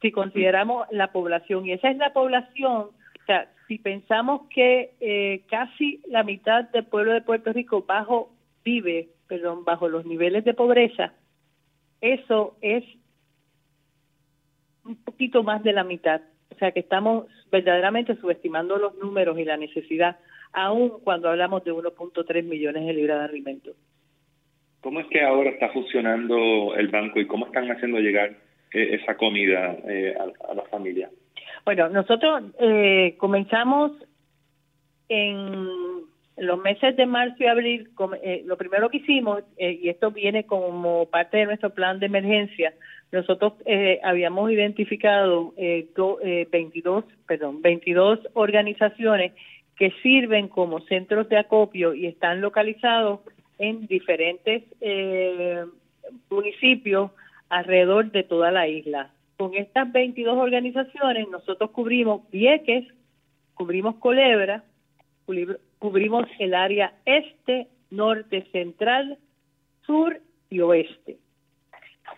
si 0.00 0.10
consideramos 0.10 0.86
la 0.90 1.12
población 1.12 1.66
y 1.66 1.72
esa 1.72 1.90
es 1.90 1.98
la 1.98 2.12
población, 2.12 2.88
o 3.22 3.24
sea, 3.26 3.52
si 3.68 3.78
pensamos 3.78 4.48
que 4.48 4.94
eh, 5.00 5.42
casi 5.50 6.00
la 6.08 6.22
mitad 6.22 6.64
del 6.70 6.84
pueblo 6.86 7.12
de 7.12 7.22
Puerto 7.22 7.52
Rico 7.52 7.84
bajo 7.86 8.30
vive, 8.64 9.10
perdón, 9.28 9.64
bajo 9.64 9.88
los 9.88 10.06
niveles 10.06 10.44
de 10.44 10.54
pobreza, 10.54 11.12
eso 12.00 12.56
es 12.60 12.84
un 14.84 14.96
poquito 14.96 15.42
más 15.42 15.62
de 15.62 15.72
la 15.72 15.84
mitad. 15.84 16.22
O 16.62 16.64
sea 16.64 16.70
que 16.70 16.78
estamos 16.78 17.26
verdaderamente 17.50 18.14
subestimando 18.14 18.76
los 18.76 18.94
números 18.94 19.36
y 19.36 19.44
la 19.44 19.56
necesidad, 19.56 20.18
aun 20.52 21.00
cuando 21.02 21.28
hablamos 21.28 21.64
de 21.64 21.72
1.3 21.72 22.44
millones 22.44 22.86
de 22.86 22.92
libras 22.92 23.18
de 23.18 23.24
alimentos. 23.24 23.74
¿Cómo 24.80 25.00
es 25.00 25.06
que 25.08 25.22
ahora 25.22 25.50
está 25.50 25.70
funcionando 25.70 26.76
el 26.76 26.86
banco 26.86 27.18
y 27.18 27.26
cómo 27.26 27.46
están 27.46 27.68
haciendo 27.68 27.98
llegar 27.98 28.36
eh, 28.72 29.00
esa 29.02 29.16
comida 29.16 29.76
eh, 29.88 30.14
a, 30.16 30.52
a 30.52 30.54
la 30.54 30.62
familia? 30.70 31.10
Bueno, 31.64 31.88
nosotros 31.88 32.44
eh, 32.60 33.16
comenzamos 33.18 33.90
en 35.08 35.68
los 36.36 36.58
meses 36.60 36.96
de 36.96 37.06
marzo 37.06 37.36
y 37.40 37.46
abril, 37.46 37.90
eh, 38.22 38.42
lo 38.46 38.56
primero 38.56 38.88
que 38.88 38.98
hicimos, 38.98 39.42
eh, 39.56 39.80
y 39.82 39.88
esto 39.88 40.12
viene 40.12 40.46
como 40.46 41.06
parte 41.06 41.38
de 41.38 41.46
nuestro 41.46 41.70
plan 41.70 41.98
de 41.98 42.06
emergencia, 42.06 42.72
nosotros 43.12 43.52
habíamos 44.02 44.50
identificado 44.50 45.54
22, 45.56 47.04
perdón, 47.26 47.60
22 47.62 48.20
organizaciones 48.32 49.32
que 49.76 49.92
sirven 50.02 50.48
como 50.48 50.80
centros 50.80 51.28
de 51.28 51.36
acopio 51.36 51.94
y 51.94 52.06
están 52.06 52.40
localizados 52.40 53.20
en 53.58 53.86
diferentes 53.86 54.64
municipios 56.30 57.10
alrededor 57.50 58.10
de 58.10 58.22
toda 58.22 58.50
la 58.50 58.66
isla 58.66 59.10
con 59.42 59.54
estas 59.54 59.90
22 59.90 60.38
organizaciones 60.38 61.28
nosotros 61.28 61.70
cubrimos 61.72 62.30
Vieques, 62.30 62.86
cubrimos 63.54 63.96
Culebra, 63.96 64.62
cubrimos 65.80 66.28
el 66.38 66.54
área 66.54 66.94
este, 67.04 67.66
norte, 67.90 68.46
central, 68.52 69.18
sur 69.84 70.20
y 70.48 70.60
oeste. 70.60 71.16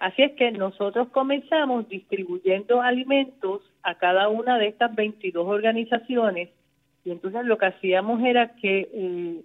Así 0.01 0.23
es 0.23 0.33
que 0.33 0.51
nosotros 0.51 1.09
comenzamos 1.09 1.89
distribuyendo 1.89 2.83
alimentos 2.83 3.63
a 3.83 3.95
cada 3.97 4.29
una 4.29 4.59
de 4.59 4.69
estas 4.69 4.95
22 4.95 5.47
organizaciones 5.47 6.51
y 7.05 7.11
entonces 7.11 7.45
lo 7.45 7.59
que 7.59 7.67
hacíamos 7.67 8.23
era 8.23 8.55
que 8.57 8.89
eh, 8.93 9.41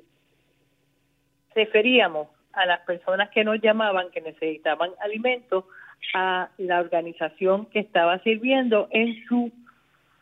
referíamos 1.53 2.27
a 2.53 2.65
las 2.65 2.79
personas 2.81 3.29
que 3.29 3.43
nos 3.43 3.61
llamaban 3.61 4.09
que 4.11 4.21
necesitaban 4.21 4.91
alimentos 5.01 5.65
a 6.13 6.49
la 6.57 6.79
organización 6.79 7.65
que 7.67 7.79
estaba 7.79 8.19
sirviendo 8.19 8.87
en 8.91 9.25
su 9.27 9.51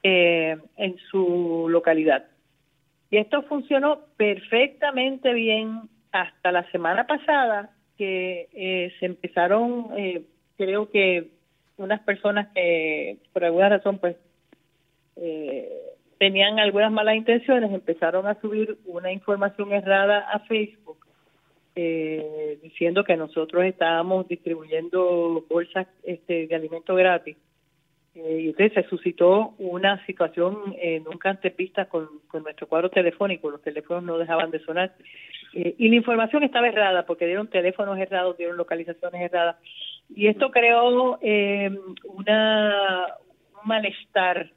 eh, 0.04 0.58
en 0.78 0.98
su 1.10 1.68
localidad. 1.70 2.26
Y 3.10 3.18
esto 3.18 3.44
funcionó 3.44 4.00
perfectamente 4.18 5.34
bien 5.34 5.90
hasta 6.12 6.52
la 6.52 6.70
semana 6.72 7.08
pasada 7.08 7.70
que 7.98 8.48
eh, 8.54 8.94
se 9.00 9.06
empezaron, 9.06 9.88
eh, 9.98 10.24
creo 10.58 10.90
que 10.90 11.30
unas 11.78 12.02
personas 12.02 12.48
que 12.54 13.18
por 13.34 13.44
alguna 13.44 13.70
razón 13.70 14.00
pues 14.00 14.16
eh, 15.16 15.70
tenían 16.18 16.60
algunas 16.60 16.92
malas 16.92 17.16
intenciones, 17.16 17.72
empezaron 17.72 18.28
a 18.28 18.40
subir 18.42 18.78
una 18.86 19.12
información 19.12 19.72
errada 19.72 20.20
a 20.32 20.40
Facebook 20.40 20.98
eh, 21.76 22.58
diciendo 22.64 23.04
que 23.04 23.16
nosotros 23.16 23.64
estábamos 23.66 24.28
distribuyendo 24.28 25.46
bolsas 25.48 25.88
este, 26.04 26.48
de 26.48 26.56
alimento 26.56 26.96
gratis. 26.96 27.38
Eh, 28.18 28.42
y 28.42 28.48
entonces 28.48 28.74
se 28.74 28.90
suscitó 28.90 29.54
una 29.60 30.04
situación 30.08 30.76
eh, 30.82 31.00
nunca 31.02 31.30
antes 31.30 31.56
vista 31.56 31.86
con, 31.86 32.10
nuestro 32.42 32.68
cuadro 32.68 32.90
telefónico, 32.90 33.52
los 33.52 33.62
teléfonos 33.62 34.04
no 34.04 34.18
dejaban 34.18 34.50
de 34.50 34.60
sonar. 34.60 34.96
Eh, 35.54 35.76
y 35.78 35.90
la 35.90 35.96
información 35.98 36.42
estaba 36.44 36.68
errada 36.68 37.06
porque 37.06 37.28
dieron 37.28 37.48
teléfonos 37.48 37.98
errados, 38.00 38.36
dieron 38.38 38.58
localizaciones 38.58 39.22
erradas. 39.22 39.58
Y 40.10 40.28
esto 40.28 40.50
creó 40.50 41.20
eh, 41.22 41.70
una, 42.06 43.06
un 43.62 43.68
malestar 43.68 44.52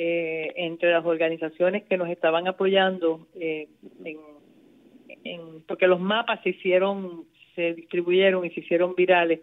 entre 0.00 0.92
las 0.92 1.04
organizaciones 1.04 1.82
que 1.84 1.96
nos 1.96 2.08
estaban 2.08 2.46
apoyando 2.46 3.26
en 3.34 4.18
porque 5.66 5.88
los 5.88 5.98
mapas 5.98 6.40
se 6.42 6.50
hicieron, 6.50 7.24
se 7.56 7.74
distribuyeron 7.74 8.44
y 8.44 8.50
se 8.50 8.60
hicieron 8.60 8.94
virales 8.94 9.40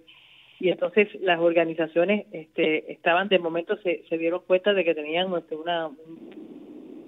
y 0.59 0.69
entonces 0.69 1.09
las 1.21 1.39
organizaciones 1.39 2.27
este, 2.31 2.91
estaban 2.91 3.27
de 3.27 3.39
momento 3.39 3.77
se, 3.77 4.03
se 4.07 4.17
dieron 4.17 4.41
cuenta 4.47 4.74
de 4.74 4.83
que 4.83 4.95
tenían 4.95 5.33
este, 5.35 5.55
una 5.55 5.89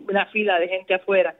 una 0.10 0.25
fila 0.27 0.60
de 0.60 0.68
gente 0.68 0.94
afuera. 0.94 1.36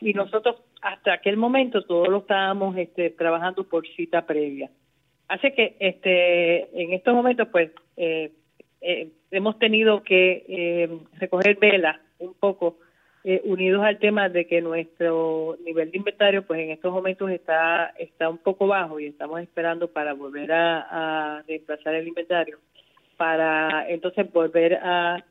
Y 0.00 0.14
nosotros 0.14 0.56
hasta 0.80 1.12
aquel 1.12 1.36
momento 1.36 1.82
todos 1.84 2.08
lo 2.08 2.18
estábamos 2.18 2.76
este, 2.76 3.10
trabajando 3.10 3.64
por 3.64 3.86
cita 3.88 4.26
previa. 4.26 4.70
Así 5.28 5.52
que 5.52 5.76
este 5.78 6.82
en 6.82 6.92
estos 6.92 7.14
momentos 7.14 7.48
pues 7.50 7.70
eh, 7.96 8.32
eh, 8.80 9.08
hemos 9.30 9.58
tenido 9.58 10.02
que 10.02 10.44
eh, 10.48 10.90
recoger 11.18 11.56
velas 11.58 12.00
un 12.18 12.34
poco 12.34 12.78
eh, 13.24 13.40
unidos 13.44 13.84
al 13.84 13.98
tema 13.98 14.28
de 14.28 14.46
que 14.46 14.60
nuestro 14.60 15.56
nivel 15.64 15.90
de 15.90 15.98
inventario 15.98 16.44
pues 16.46 16.60
en 16.60 16.70
estos 16.70 16.92
momentos 16.92 17.30
está 17.30 17.94
está 17.98 18.28
un 18.28 18.38
poco 18.38 18.66
bajo 18.66 18.98
y 18.98 19.06
estamos 19.06 19.40
esperando 19.40 19.88
para 19.88 20.12
volver 20.12 20.52
a, 20.52 21.36
a 21.38 21.42
reemplazar 21.42 21.94
el 21.94 22.08
inventario 22.08 22.58
para 23.16 23.88
entonces 23.88 24.32
volver 24.32 24.74
a 24.82 25.24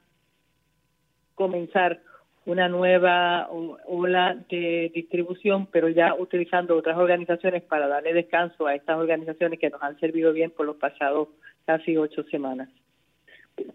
comenzar 1.35 1.99
una 2.45 2.67
nueva 2.67 3.49
ola 3.49 4.35
de 4.49 4.91
distribución, 4.93 5.67
pero 5.71 5.89
ya 5.89 6.15
utilizando 6.15 6.75
otras 6.75 6.97
organizaciones 6.97 7.63
para 7.63 7.87
darle 7.87 8.13
descanso 8.13 8.65
a 8.65 8.75
estas 8.75 8.97
organizaciones 8.97 9.59
que 9.59 9.69
nos 9.69 9.81
han 9.83 9.99
servido 9.99 10.33
bien 10.33 10.51
por 10.51 10.65
los 10.65 10.77
pasados 10.77 11.29
casi 11.65 11.97
ocho 11.97 12.23
semanas. 12.23 12.69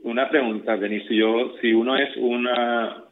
Una 0.02 0.28
pregunta, 0.28 0.74
Benicio. 0.76 1.14
Yo, 1.16 1.56
si 1.60 1.72
uno 1.74 1.96
es 1.96 2.16
una 2.16 3.04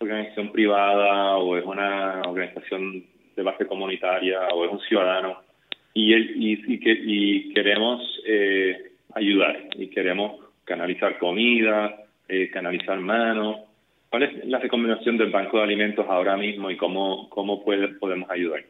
organización 0.00 0.52
privada 0.52 1.36
o 1.36 1.56
es 1.56 1.64
una 1.64 2.22
organización 2.26 3.04
de 3.36 3.42
base 3.42 3.66
comunitaria 3.66 4.48
o 4.48 4.64
es 4.64 4.72
un 4.72 4.80
ciudadano 4.80 5.38
y, 5.92 6.14
y, 6.14 6.80
que, 6.80 6.92
y 6.92 7.54
queremos 7.54 8.02
eh, 8.26 8.92
ayudar 9.14 9.56
y 9.76 9.88
queremos 9.88 10.40
canalizar 10.64 11.18
comida, 11.18 11.94
eh, 12.28 12.50
canalizar 12.50 12.98
manos. 12.98 13.60
¿Cuál 14.10 14.24
es 14.24 14.44
la 14.46 14.58
recomendación 14.58 15.16
del 15.16 15.30
Banco 15.30 15.58
de 15.58 15.64
Alimentos 15.64 16.06
ahora 16.08 16.36
mismo 16.36 16.70
y 16.70 16.76
cómo, 16.76 17.28
cómo 17.30 17.64
puede, 17.64 17.88
podemos 17.88 18.30
ayudar? 18.30 18.64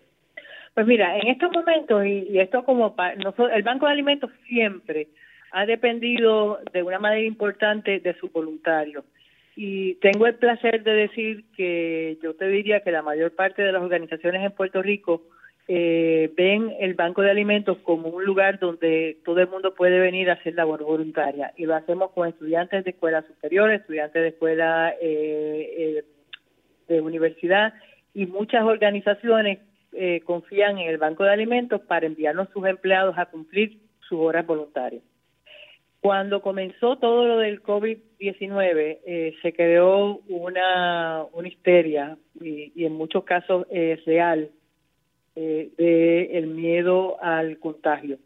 Pues 0.74 0.86
mira, 0.86 1.16
en 1.18 1.28
estos 1.28 1.52
momentos, 1.52 2.04
y, 2.04 2.26
y 2.30 2.40
esto 2.40 2.64
como 2.64 2.94
nosotros, 3.18 3.50
el 3.54 3.62
Banco 3.62 3.86
de 3.86 3.92
Alimentos 3.92 4.30
siempre 4.48 5.08
ha 5.52 5.66
dependido 5.66 6.58
de 6.72 6.82
una 6.82 6.98
manera 6.98 7.22
importante 7.22 8.00
de 8.00 8.14
sus 8.14 8.32
voluntarios. 8.32 9.04
Y 9.56 9.94
tengo 9.96 10.26
el 10.26 10.34
placer 10.34 10.82
de 10.82 10.92
decir 10.92 11.44
que 11.56 12.18
yo 12.22 12.34
te 12.34 12.48
diría 12.48 12.80
que 12.80 12.90
la 12.90 13.02
mayor 13.02 13.32
parte 13.32 13.62
de 13.62 13.72
las 13.72 13.82
organizaciones 13.82 14.42
en 14.42 14.52
Puerto 14.52 14.82
Rico 14.82 15.22
eh, 15.68 16.32
ven 16.36 16.72
el 16.80 16.94
Banco 16.94 17.22
de 17.22 17.30
Alimentos 17.30 17.78
como 17.84 18.08
un 18.08 18.24
lugar 18.24 18.58
donde 18.58 19.18
todo 19.24 19.40
el 19.40 19.48
mundo 19.48 19.74
puede 19.74 19.98
venir 20.00 20.28
a 20.28 20.34
hacer 20.34 20.54
labor 20.54 20.82
voluntaria. 20.82 21.52
Y 21.56 21.66
lo 21.66 21.74
hacemos 21.74 22.10
con 22.10 22.28
estudiantes 22.28 22.84
de 22.84 22.90
escuela 22.90 23.22
superior, 23.22 23.70
estudiantes 23.70 24.22
de 24.22 24.28
escuela 24.28 24.94
eh, 25.00 25.74
eh, 26.00 26.04
de 26.88 27.00
universidad 27.00 27.74
y 28.12 28.26
muchas 28.26 28.64
organizaciones 28.64 29.58
eh, 29.92 30.22
confían 30.24 30.78
en 30.78 30.88
el 30.88 30.98
Banco 30.98 31.24
de 31.24 31.30
Alimentos 31.30 31.80
para 31.82 32.06
enviarnos 32.06 32.48
sus 32.52 32.66
empleados 32.66 33.16
a 33.16 33.26
cumplir 33.26 33.78
sus 34.00 34.18
horas 34.18 34.44
voluntarias. 34.44 35.02
Cuando 36.04 36.42
comenzó 36.42 36.96
todo 36.96 37.26
lo 37.26 37.38
del 37.38 37.62
COVID-19, 37.62 38.98
eh, 39.06 39.34
se 39.40 39.54
creó 39.54 40.20
una, 40.28 41.24
una 41.32 41.48
histeria 41.48 42.18
y, 42.38 42.72
y 42.74 42.84
en 42.84 42.92
muchos 42.92 43.24
casos 43.24 43.66
es 43.70 44.04
real 44.04 44.50
eh, 45.34 45.70
de 45.78 46.36
el 46.36 46.48
miedo 46.48 47.16
al 47.22 47.58
contagio. 47.58 48.18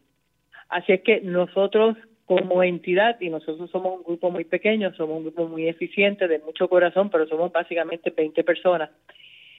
Así 0.68 0.90
es 0.90 1.02
que 1.02 1.20
nosotros 1.20 1.96
como 2.26 2.64
entidad, 2.64 3.20
y 3.20 3.30
nosotros 3.30 3.70
somos 3.70 3.98
un 3.98 4.02
grupo 4.02 4.32
muy 4.32 4.42
pequeño, 4.42 4.92
somos 4.94 5.18
un 5.18 5.22
grupo 5.26 5.46
muy 5.46 5.68
eficiente, 5.68 6.26
de 6.26 6.40
mucho 6.40 6.68
corazón, 6.68 7.10
pero 7.10 7.28
somos 7.28 7.52
básicamente 7.52 8.10
20 8.10 8.42
personas, 8.42 8.90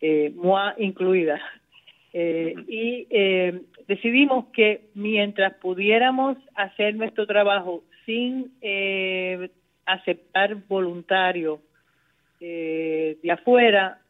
eh, 0.02 0.34
MOA 0.36 0.76
incluida, 0.78 1.40
eh, 2.14 2.54
y 2.68 3.08
eh, 3.12 3.62
decidimos 3.88 4.48
que 4.48 4.90
mientras 4.94 5.54
pudiéramos 5.54 6.38
hacer 6.56 6.96
nuestro 6.96 7.26
trabajo 7.26 7.86
sin 8.10 8.58
eh, 8.62 9.52
aceptar 9.86 10.56
voluntarios 10.68 11.60
eh, 12.40 13.20
de 13.22 13.32
afuera, 13.32 14.02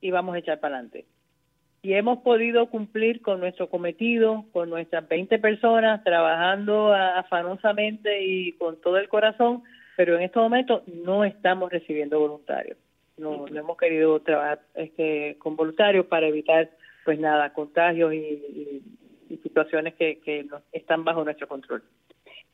íbamos 0.00 0.36
a 0.36 0.38
echar 0.38 0.60
para 0.60 0.76
adelante. 0.76 1.06
Y 1.82 1.94
hemos 1.94 2.18
podido 2.18 2.66
cumplir 2.66 3.20
con 3.20 3.40
nuestro 3.40 3.68
cometido, 3.68 4.44
con 4.52 4.70
nuestras 4.70 5.08
20 5.08 5.40
personas, 5.40 6.04
trabajando 6.04 6.94
afanosamente 6.94 8.22
y 8.24 8.52
con 8.52 8.80
todo 8.80 8.98
el 8.98 9.08
corazón, 9.08 9.64
pero 9.96 10.14
en 10.14 10.22
estos 10.22 10.40
momentos 10.40 10.86
no 10.86 11.24
estamos 11.24 11.72
recibiendo 11.72 12.20
voluntarios. 12.20 12.78
No, 13.16 13.48
no 13.48 13.58
hemos 13.58 13.76
querido 13.76 14.20
trabajar 14.20 14.60
este, 14.74 15.36
con 15.40 15.56
voluntarios 15.56 16.06
para 16.06 16.28
evitar 16.28 16.70
pues 17.04 17.18
nada, 17.18 17.52
contagios 17.52 18.14
y, 18.14 18.82
y, 19.28 19.36
situaciones 19.42 19.94
que, 19.94 20.46
están 20.70 21.02
bajo 21.02 21.24
nuestro 21.24 21.48
control. 21.48 21.82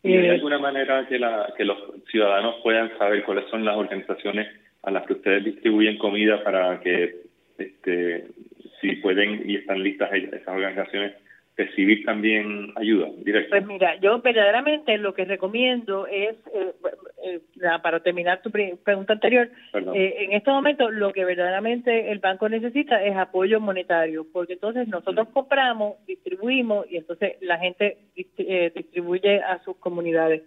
¿Y 0.02 0.16
hay 0.16 0.28
alguna 0.28 0.58
manera 0.58 1.06
que, 1.08 1.18
la, 1.18 1.52
que 1.56 1.64
los 1.64 1.78
ciudadanos 2.10 2.56
puedan 2.62 2.96
saber 2.98 3.24
cuáles 3.24 3.48
son 3.50 3.64
las 3.64 3.76
organizaciones 3.76 4.48
a 4.82 4.90
las 4.90 5.04
que 5.06 5.14
ustedes 5.14 5.44
distribuyen 5.44 5.98
comida 5.98 6.42
para 6.44 6.80
que, 6.80 7.16
este, 7.58 8.26
si 8.80 8.96
pueden 8.96 9.48
y 9.48 9.56
están 9.56 9.82
listas 9.82 10.10
esas 10.12 10.48
organizaciones, 10.48 11.14
recibir 11.58 12.04
también 12.04 12.72
ayuda 12.76 13.08
directa? 13.24 13.50
Pues 13.50 13.66
mira, 13.66 13.96
yo 13.96 14.20
verdaderamente 14.22 14.96
lo 14.96 15.12
que 15.12 15.24
recomiendo 15.24 16.06
es, 16.06 16.36
eh, 16.54 16.72
eh, 17.24 17.40
para 17.82 18.00
terminar 18.00 18.40
tu 18.42 18.50
pregunta 18.50 19.12
anterior, 19.12 19.50
eh, 19.74 20.14
en 20.20 20.32
este 20.32 20.50
momento 20.50 20.88
lo 20.90 21.12
que 21.12 21.24
verdaderamente 21.24 22.12
el 22.12 22.20
banco 22.20 22.48
necesita 22.48 23.02
es 23.04 23.16
apoyo 23.16 23.60
monetario, 23.60 24.24
porque 24.32 24.52
entonces 24.52 24.86
nosotros 24.86 25.28
compramos, 25.32 25.96
distribuimos 26.06 26.86
y 26.90 26.96
entonces 26.96 27.34
la 27.40 27.58
gente 27.58 27.98
eh, 28.14 28.72
distribuye 28.74 29.42
a 29.42 29.58
sus 29.64 29.76
comunidades. 29.78 30.42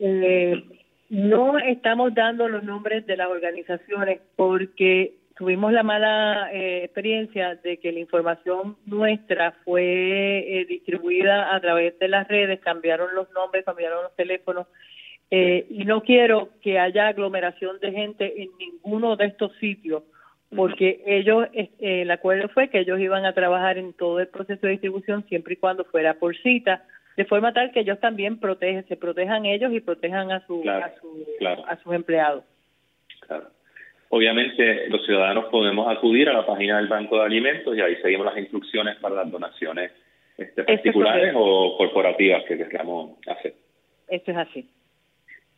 Eh, 0.00 0.64
no 1.10 1.58
estamos 1.58 2.14
dando 2.14 2.48
los 2.48 2.64
nombres 2.64 3.06
de 3.06 3.18
las 3.18 3.28
organizaciones 3.28 4.20
porque 4.34 5.12
tuvimos 5.36 5.72
la 5.72 5.82
mala 5.82 6.50
eh, 6.52 6.84
experiencia 6.84 7.56
de 7.56 7.78
que 7.78 7.92
la 7.92 8.00
información 8.00 8.76
nuestra 8.86 9.52
fue 9.64 10.60
eh, 10.60 10.64
distribuida 10.66 11.54
a 11.54 11.60
través 11.60 11.98
de 11.98 12.08
las 12.08 12.28
redes, 12.28 12.60
cambiaron 12.60 13.14
los 13.14 13.30
nombres, 13.32 13.64
cambiaron 13.64 14.04
los 14.04 14.16
teléfonos 14.16 14.66
eh, 15.30 15.66
y 15.70 15.84
no 15.84 16.02
quiero 16.02 16.50
que 16.62 16.78
haya 16.78 17.08
aglomeración 17.08 17.80
de 17.80 17.92
gente 17.92 18.42
en 18.42 18.50
ninguno 18.58 19.16
de 19.16 19.26
estos 19.26 19.52
sitios 19.56 20.02
porque 20.54 21.02
ellos, 21.06 21.48
eh, 21.52 21.70
el 21.80 22.10
acuerdo 22.10 22.48
fue 22.48 22.68
que 22.68 22.80
ellos 22.80 23.00
iban 23.00 23.24
a 23.26 23.32
trabajar 23.32 23.78
en 23.78 23.92
todo 23.92 24.20
el 24.20 24.28
proceso 24.28 24.66
de 24.66 24.72
distribución 24.72 25.24
siempre 25.28 25.54
y 25.54 25.56
cuando 25.56 25.84
fuera 25.84 26.14
por 26.14 26.36
cita 26.36 26.84
de 27.16 27.24
forma 27.24 27.52
tal 27.52 27.70
que 27.72 27.80
ellos 27.80 28.00
también 28.00 28.38
protegen, 28.38 28.86
se 28.88 28.96
protejan 28.96 29.46
ellos 29.46 29.72
y 29.72 29.80
protejan 29.80 30.32
a, 30.32 30.44
su, 30.46 30.68
a, 30.68 30.92
su, 31.00 31.26
a 31.68 31.76
sus 31.76 31.94
empleados. 31.94 32.44
Claro. 33.20 33.53
Obviamente 34.14 34.88
los 34.90 35.04
ciudadanos 35.04 35.46
podemos 35.46 35.88
acudir 35.88 36.28
a 36.28 36.34
la 36.34 36.46
página 36.46 36.76
del 36.76 36.86
Banco 36.86 37.18
de 37.18 37.24
Alimentos 37.24 37.76
y 37.76 37.80
ahí 37.80 37.96
seguimos 37.96 38.26
las 38.26 38.38
instrucciones 38.38 38.94
para 38.98 39.16
las 39.16 39.28
donaciones 39.28 39.90
este, 40.38 40.62
particulares 40.62 41.34
o 41.36 41.76
corporativas 41.76 42.44
que 42.44 42.56
queramos 42.56 43.18
hacer. 43.26 43.54
Esto 44.06 44.30
es 44.30 44.36
así. 44.36 44.60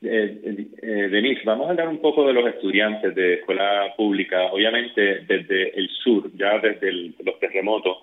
Eh, 0.00 0.40
eh, 0.42 0.66
eh, 0.80 0.86
Denise, 0.86 1.42
vamos 1.44 1.66
a 1.66 1.72
hablar 1.72 1.88
un 1.88 2.00
poco 2.00 2.26
de 2.26 2.32
los 2.32 2.48
estudiantes 2.48 3.14
de 3.14 3.34
escuela 3.34 3.92
pública. 3.94 4.46
Obviamente 4.46 5.20
desde 5.26 5.78
el 5.78 5.90
sur, 5.90 6.30
ya 6.34 6.58
desde 6.58 7.12
los 7.22 7.38
terremotos 7.38 7.98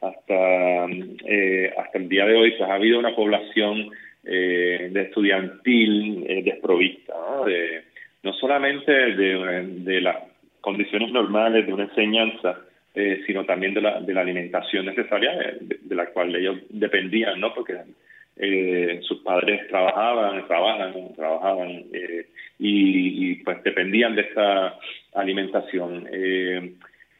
hasta, 0.00 0.86
eh, 1.26 1.70
hasta 1.76 1.98
el 1.98 2.08
día 2.08 2.24
de 2.24 2.34
hoy, 2.34 2.52
pues 2.52 2.70
ha 2.70 2.76
habido 2.76 2.98
una 2.98 3.14
población 3.14 3.90
de 4.22 5.02
estudiantil 5.02 6.24
desprovista, 6.44 7.14
¿no? 7.14 7.44
De, 7.44 7.82
no 8.22 8.32
solamente 8.34 8.92
de, 8.92 9.64
de 9.80 10.00
las 10.00 10.16
condiciones 10.60 11.12
normales 11.12 11.66
de 11.66 11.72
una 11.72 11.84
enseñanza, 11.84 12.58
eh, 12.94 13.22
sino 13.26 13.44
también 13.44 13.74
de 13.74 13.80
la, 13.80 14.00
de 14.00 14.12
la 14.12 14.22
alimentación 14.22 14.86
necesaria 14.86 15.32
eh, 15.34 15.58
de, 15.60 15.94
la 15.94 16.06
cual 16.06 16.34
ellos 16.34 16.58
dependían, 16.68 17.38
¿no? 17.38 17.54
Porque 17.54 17.76
eh, 18.36 18.98
sus 19.02 19.18
padres 19.20 19.68
trabajaban, 19.68 20.46
trabajan, 20.48 21.14
trabajaban 21.14 21.84
y, 22.58 23.36
pues 23.44 23.62
dependían 23.62 24.16
de 24.16 24.22
esta 24.22 24.78
alimentación. 25.14 26.08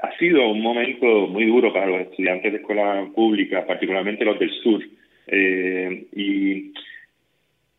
ha 0.01 0.19
sido 0.19 0.49
un 0.49 0.63
momento 0.63 1.29
muy 1.29 1.47
duro 1.47 1.73
para 1.73 1.87
los 1.87 2.01
estudiantes 2.01 2.51
de 2.51 2.59
escuela 2.59 3.07
pública, 3.15 3.65
particularmente 3.65 4.25
los 4.25 4.39
del 4.39 4.51
sur. 4.63 4.83
y 5.31 6.73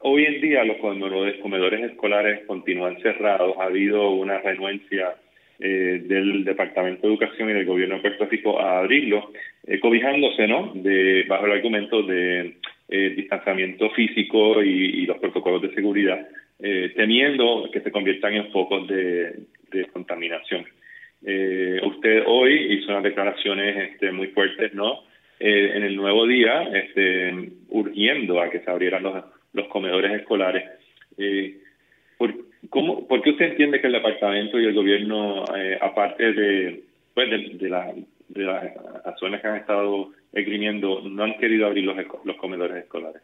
Hoy 0.02 0.24
en 0.24 0.40
día 0.40 0.64
los 0.64 0.78
comedores 0.78 1.92
escolares 1.92 2.46
continúan 2.46 3.02
cerrados. 3.02 3.58
Ha 3.60 3.66
habido 3.66 4.12
una 4.12 4.40
renuencia 4.40 5.16
eh, 5.60 6.02
del 6.06 6.46
Departamento 6.46 7.02
de 7.02 7.14
Educación 7.14 7.50
y 7.50 7.54
del 7.54 7.66
Gobierno 7.66 7.96
de 7.96 8.02
Puerto 8.02 8.26
Rico 8.28 8.62
a 8.62 8.80
abrirlos, 8.80 9.26
eh, 9.68 9.78
cobijándose, 9.82 10.48
¿no? 10.48 10.72
De, 10.74 11.26
bajo 11.28 11.48
el 11.48 11.52
argumento 11.52 12.02
de 12.04 12.56
eh, 12.88 13.14
distanciamiento 13.14 13.90
físico 13.90 14.64
y, 14.64 15.06
los 15.06 15.18
protocolos 15.18 15.62
de 15.64 15.74
seguridad, 15.74 16.28
temiendo 16.96 17.70
que 17.72 17.82
se 17.82 17.92
conviertan 17.92 18.36
en 18.36 18.52
focos 18.52 18.88
de, 18.88 19.34
contaminación. 19.92 20.66
usted 21.22 22.24
hoy 22.26 22.74
hizo 22.74 22.92
unas 22.92 23.04
declaraciones 23.04 23.92
este, 23.92 24.12
muy 24.12 24.28
fuertes, 24.28 24.74
¿no? 24.74 25.04
en 25.40 25.84
el 25.84 25.96
nuevo 25.96 26.28
día, 26.28 26.64
este, 26.74 27.34
urgiendo 27.70 28.42
a 28.42 28.50
que 28.50 28.60
se 28.60 28.70
abrieran 28.70 29.04
los 29.04 29.16
los 29.54 29.68
comedores 29.68 30.12
escolares. 30.20 30.64
Eh, 31.18 31.58
¿por, 32.18 32.34
cómo, 32.70 33.08
¿Por 33.08 33.22
qué 33.22 33.32
usted 33.32 33.52
entiende 33.52 33.82
que 33.82 33.88
el 33.88 33.94
departamento 33.94 34.60
y 34.60 34.66
el 34.66 34.74
gobierno, 34.74 35.44
eh, 35.56 35.78
aparte 35.82 36.34
de, 36.34 36.84
pues 37.14 37.30
de, 37.30 37.38
de, 37.38 38.06
de 38.30 38.44
las 38.44 38.74
razones 39.04 39.42
que 39.42 39.48
han 39.48 39.58
estado 39.58 40.12
esgrimiendo, 40.34 41.02
no 41.02 41.24
han 41.24 41.38
querido 41.38 41.68
abrir 41.68 41.86
los, 41.86 41.98
los 42.24 42.36
comedores 42.38 42.84
escolares? 42.84 43.22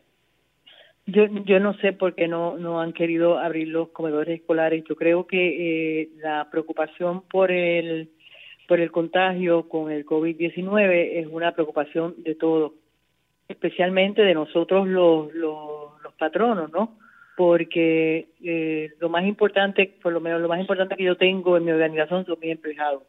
Yo, 1.07 1.27
yo 1.45 1.59
no 1.59 1.75
sé 1.75 1.93
por 1.93 2.15
qué 2.15 2.27
no, 2.27 2.57
no 2.57 2.81
han 2.81 2.91
querido 2.91 3.38
abrir 3.38 3.67
los 3.67 3.89
comedores 3.89 4.39
escolares. 4.39 4.83
Yo 4.89 4.95
creo 4.95 5.27
que 5.27 6.01
eh, 6.01 6.09
la 6.17 6.49
preocupación 6.49 7.21
por 7.29 7.51
el, 7.51 8.09
por 8.67 8.79
el 8.79 8.91
contagio 8.91 9.69
con 9.69 9.91
el 9.91 10.03
COVID-19 10.03 11.19
es 11.19 11.27
una 11.27 11.51
preocupación 11.51 12.15
de 12.17 12.33
todos, 12.33 12.73
especialmente 13.47 14.21
de 14.21 14.34
nosotros 14.34 14.88
los, 14.88 15.34
los 15.34 16.13
patronos, 16.17 16.71
¿no? 16.71 16.97
Porque 17.38 18.27
eh, 18.43 18.93
lo 18.99 19.10
más 19.10 19.25
importante, 19.25 19.93
por 20.01 20.13
lo 20.13 20.21
menos 20.21 20.41
lo 20.41 20.47
más 20.47 20.60
importante 20.60 20.95
que 20.95 21.03
yo 21.03 21.17
tengo 21.17 21.58
en 21.58 21.65
mi 21.65 21.71
organización 21.71 22.25
son 22.25 22.39
mis 22.39 22.51
empleados. 22.51 23.03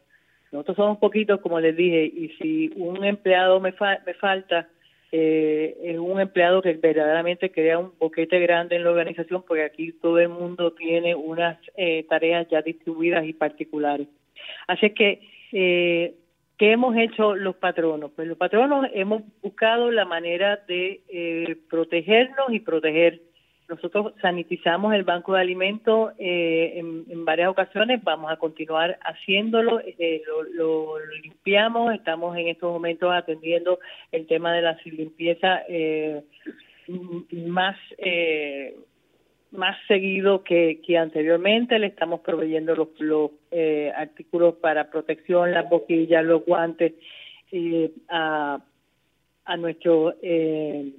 Nosotros 0.52 0.76
somos 0.76 0.98
poquitos, 0.98 1.40
como 1.40 1.60
les 1.60 1.76
dije, 1.76 2.04
y 2.04 2.28
si 2.40 2.72
un 2.76 3.04
empleado 3.04 3.60
me, 3.60 3.74
me 4.06 4.14
falta, 4.14 4.68
eh, 5.12 5.76
es 5.82 5.98
un 5.98 6.20
empleado 6.20 6.62
que 6.62 6.72
verdaderamente 6.74 7.50
crea 7.50 7.78
un 7.78 7.92
boquete 7.98 8.38
grande 8.40 8.76
en 8.76 8.84
la 8.84 8.90
organización, 8.90 9.44
porque 9.46 9.64
aquí 9.64 9.92
todo 9.92 10.18
el 10.18 10.28
mundo 10.28 10.72
tiene 10.72 11.14
unas 11.14 11.58
eh, 11.76 12.04
tareas 12.08 12.48
ya 12.48 12.62
distribuidas 12.62 13.24
y 13.26 13.32
particulares. 13.32 14.08
Así 14.66 14.90
que 14.90 15.20
eh, 15.52 16.14
¿Qué 16.58 16.72
hemos 16.72 16.96
hecho 16.96 17.34
los 17.34 17.56
patronos? 17.56 18.12
Pues 18.16 18.26
los 18.26 18.38
patronos 18.38 18.86
hemos 18.94 19.22
buscado 19.42 19.90
la 19.90 20.06
manera 20.06 20.56
de 20.66 21.02
eh, 21.08 21.56
protegernos 21.68 22.50
y 22.50 22.60
proteger. 22.60 23.20
Nosotros 23.68 24.14
sanitizamos 24.22 24.94
el 24.94 25.02
banco 25.02 25.34
de 25.34 25.40
alimentos 25.40 26.12
eh, 26.18 26.74
en, 26.76 27.24
varias 27.24 27.50
ocasiones, 27.50 28.02
vamos 28.02 28.30
a 28.30 28.36
continuar 28.36 28.96
haciéndolo, 29.02 29.80
eh, 29.80 30.22
lo, 30.54 30.94
limpiamos, 31.22 31.92
estamos 31.92 32.36
en 32.38 32.46
estos 32.46 32.72
momentos 32.72 33.12
atendiendo 33.12 33.80
el 34.12 34.26
tema 34.28 34.52
de 34.54 34.62
la 34.62 34.78
limpieza 34.84 35.62
más 37.32 37.76
más 39.56 39.76
seguido 39.88 40.44
que, 40.44 40.80
que 40.86 40.96
anteriormente. 40.98 41.78
Le 41.78 41.88
estamos 41.88 42.20
proveyendo 42.20 42.74
los, 42.74 42.88
los 42.98 43.30
eh, 43.50 43.92
artículos 43.94 44.54
para 44.56 44.90
protección, 44.90 45.52
las 45.52 45.68
boquillas, 45.68 46.24
los 46.24 46.44
guantes 46.44 46.94
eh, 47.52 47.90
a, 48.08 48.60
a 49.44 49.56
nuestros 49.56 50.14
eh, 50.22 50.92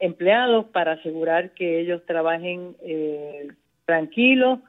empleados 0.00 0.66
para 0.66 0.92
asegurar 0.92 1.50
que 1.54 1.80
ellos 1.80 2.04
trabajen 2.06 2.76
eh, 2.82 3.48
tranquilos 3.84 4.60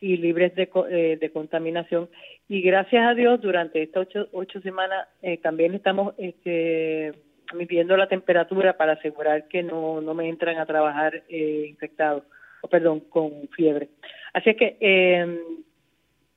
y 0.00 0.16
libres 0.16 0.54
de, 0.54 0.68
eh, 0.90 1.18
de 1.20 1.30
contaminación. 1.30 2.08
Y 2.48 2.62
gracias 2.62 3.06
a 3.06 3.14
Dios, 3.14 3.40
durante 3.40 3.82
estas 3.82 4.06
ocho, 4.06 4.28
ocho 4.32 4.60
semanas 4.62 5.06
también 5.42 5.74
estamos 5.74 6.14
este, 6.16 7.12
midiendo 7.54 7.96
la 7.96 8.08
temperatura 8.08 8.76
para 8.76 8.92
asegurar 8.92 9.48
que 9.48 9.62
no, 9.62 10.00
no 10.00 10.14
me 10.14 10.28
entran 10.28 10.58
a 10.58 10.66
trabajar 10.66 11.22
eh, 11.28 11.66
infectados 11.68 12.24
perdón, 12.66 13.00
con 13.08 13.48
fiebre. 13.48 13.88
Así 14.32 14.54
que 14.54 14.76
eh, 14.80 15.40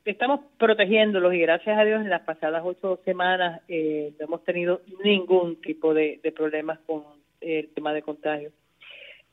estamos 0.06 0.42
protegiéndolos 0.58 1.34
y 1.34 1.40
gracias 1.40 1.78
a 1.78 1.84
Dios 1.84 2.02
en 2.02 2.10
las 2.10 2.22
pasadas 2.22 2.62
ocho 2.66 3.00
semanas 3.06 3.62
eh, 3.68 4.14
no 4.20 4.26
hemos 4.26 4.44
tenido 4.44 4.82
ningún 5.04 5.62
tipo 5.62 5.94
de, 5.94 6.20
problemas 6.36 6.80
con 6.86 7.04
el 7.42 7.70
tema 7.70 7.94
de 7.94 8.02
contagio. 8.02 8.52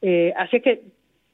Eh, 0.00 0.32
así 0.36 0.60
que 0.60 0.82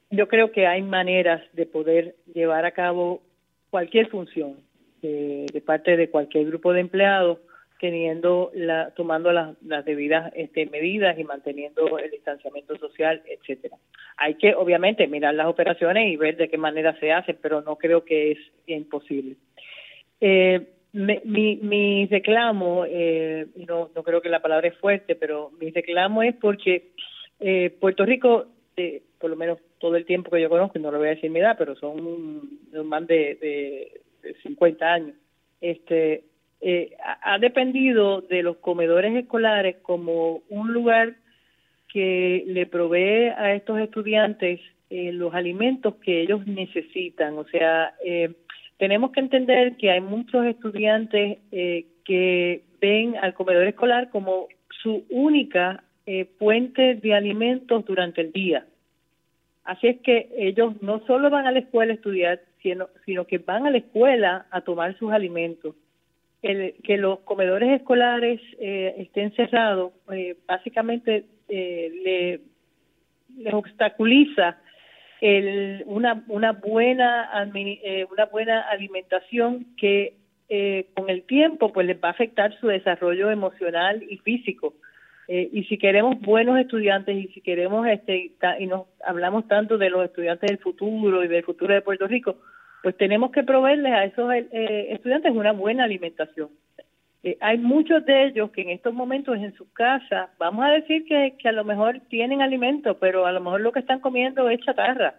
yo 0.09 0.27
creo 0.27 0.51
que 0.51 0.67
hay 0.67 0.81
maneras 0.81 1.41
de 1.53 1.65
poder 1.65 2.15
llevar 2.33 2.65
a 2.65 2.71
cabo 2.71 3.21
cualquier 3.69 4.07
función 4.09 4.57
de 5.01 5.61
parte 5.63 5.97
de 5.97 6.09
cualquier 6.09 6.47
grupo 6.47 6.73
de 6.73 6.79
empleados 6.79 7.37
teniendo 7.79 8.51
la, 8.53 8.91
tomando 8.91 9.31
las, 9.31 9.55
debidas 9.85 10.31
este, 10.35 10.65
medidas 10.67 11.17
y 11.19 11.23
manteniendo 11.23 11.99
el 11.99 12.09
distanciamiento 12.09 12.77
social, 12.77 13.21
etcétera. 13.27 13.77
Hay 14.17 14.35
que 14.35 14.55
obviamente 14.55 15.07
mirar 15.07 15.33
las 15.33 15.47
operaciones 15.47 16.11
y 16.11 16.15
ver 16.15 16.37
de 16.37 16.49
qué 16.49 16.57
manera 16.57 16.97
se 16.99 17.11
hace, 17.11 17.33
pero 17.33 17.61
no 17.61 17.75
creo 17.75 18.05
que 18.05 18.31
es 18.31 18.39
imposible. 18.67 19.35
Eh, 20.21 20.67
mi, 20.93 21.57
mi 21.57 22.05
reclamo, 22.07 22.85
eh, 22.87 23.47
no, 23.67 23.91
no 23.93 24.03
creo 24.03 24.21
que 24.21 24.29
la 24.29 24.41
palabra 24.41 24.69
es 24.69 24.77
fuerte, 24.77 25.15
pero 25.15 25.51
mi 25.59 25.69
reclamo 25.71 26.23
es 26.23 26.35
porque 26.35 26.91
eh, 27.41 27.69
Puerto 27.81 28.05
Rico, 28.05 28.45
eh, 28.77 29.03
por 29.19 29.29
lo 29.29 29.35
menos 29.35 29.59
todo 29.79 29.97
el 29.97 30.05
tiempo 30.05 30.31
que 30.31 30.41
yo 30.41 30.49
conozco, 30.49 30.79
no 30.79 30.91
lo 30.91 30.99
voy 30.99 31.07
a 31.07 31.15
decir 31.15 31.29
mi 31.29 31.39
edad, 31.39 31.57
pero 31.57 31.75
son 31.75 32.59
más 32.85 33.05
de, 33.07 33.35
de, 33.41 34.01
de 34.23 34.35
50 34.41 34.85
años, 34.85 35.15
este 35.59 36.23
eh, 36.61 36.95
ha 37.21 37.37
dependido 37.37 38.21
de 38.21 38.41
los 38.41 38.57
comedores 38.57 39.15
escolares 39.15 39.77
como 39.81 40.41
un 40.49 40.73
lugar 40.73 41.15
que 41.87 42.43
le 42.47 42.65
provee 42.65 43.29
a 43.37 43.53
estos 43.53 43.79
estudiantes 43.79 44.59
eh, 44.89 45.11
los 45.11 45.33
alimentos 45.33 45.95
que 45.95 46.21
ellos 46.21 46.45
necesitan. 46.47 47.37
O 47.37 47.45
sea, 47.45 47.93
eh, 48.03 48.33
tenemos 48.77 49.11
que 49.11 49.19
entender 49.19 49.77
que 49.77 49.91
hay 49.91 50.01
muchos 50.01 50.45
estudiantes 50.45 51.39
que 51.51 52.63
ven 52.81 53.15
al 53.21 53.33
comedor 53.33 53.67
escolar 53.67 54.09
como 54.09 54.47
su 54.81 55.05
única 55.09 55.83
fuente 56.37 56.95
de 56.95 57.13
alimentos 57.13 57.85
durante 57.85 58.21
el 58.21 58.31
día. 58.31 58.65
Así 59.63 59.87
es 59.87 60.01
que 60.01 60.29
ellos 60.37 60.81
no 60.81 61.03
solo 61.07 61.29
van 61.29 61.47
a 61.47 61.51
la 61.51 61.59
escuela 61.59 61.93
a 61.93 61.95
estudiar, 61.95 62.41
sino, 62.61 62.89
sino 63.05 63.25
que 63.25 63.39
van 63.39 63.65
a 63.65 63.71
la 63.71 63.77
escuela 63.77 64.45
a 64.51 64.61
tomar 64.61 64.97
sus 64.97 65.11
alimentos 65.11 65.75
que 66.83 66.97
los 66.97 67.19
comedores 67.21 67.71
escolares 67.71 68.39
eh, 68.59 68.95
estén 68.99 69.31
cerrados, 69.35 69.93
eh, 70.11 70.35
básicamente 70.47 71.25
eh, 71.49 71.91
le, 72.03 73.43
les 73.43 73.53
obstaculiza 73.53 74.57
el, 75.21 75.83
una, 75.87 76.23
una, 76.27 76.51
buena, 76.51 77.29
eh, 77.55 78.05
una 78.11 78.25
buena 78.25 78.61
alimentación 78.61 79.65
que 79.77 80.17
con 80.93 81.09
el 81.09 81.23
tiempo 81.23 81.73
pues 81.73 81.87
les 81.87 81.97
va 81.97 82.09
a 82.09 82.11
afectar 82.11 82.55
su 82.59 82.67
desarrollo 82.67 83.31
emocional 83.31 84.03
y 84.07 84.17
físico. 84.17 84.75
Eh, 85.27 85.49
y 85.51 85.63
si 85.63 85.77
queremos 85.77 86.19
buenos 86.21 86.59
estudiantes 86.59 87.15
y 87.15 87.27
si 87.29 87.41
queremos, 87.41 87.87
este, 87.87 88.31
y 88.59 88.67
nos 88.67 88.87
hablamos 89.03 89.47
tanto 89.47 89.77
de 89.77 89.89
los 89.89 90.05
estudiantes 90.05 90.49
del 90.49 90.59
futuro 90.59 91.23
y 91.23 91.27
del 91.27 91.43
futuro 91.43 91.73
de 91.73 91.81
Puerto 91.81 92.07
Rico, 92.07 92.37
pues 92.85 92.97
tenemos 92.97 93.31
que 93.31 93.41
proveerles 93.41 93.91
a 93.91 94.05
esos 94.05 94.31
eh, 94.31 94.89
estudiantes 94.91 95.31
una 95.31 95.53
buena 95.53 95.85
alimentación. 95.85 96.49
Eh, 97.23 97.35
hay 97.41 97.57
muchos 97.57 98.05
de 98.05 98.27
ellos 98.27 98.51
que 98.51 98.61
en 98.61 98.69
estos 98.69 98.93
momentos 98.93 99.37
en 99.37 99.55
su 99.55 99.73
casa, 99.73 100.29
vamos 100.37 100.63
a 100.63 100.69
decir 100.69 101.03
que, 101.05 101.35
a 101.49 101.51
lo 101.51 101.63
mejor 101.63 101.99
tienen 102.09 102.43
alimento, 102.43 102.99
pero 102.99 103.25
a 103.25 103.31
lo 103.31 103.41
mejor 103.41 103.61
lo 103.61 103.71
que 103.71 103.79
están 103.79 104.01
comiendo 104.01 104.47
es 104.51 104.59
chatarra, 104.59 105.15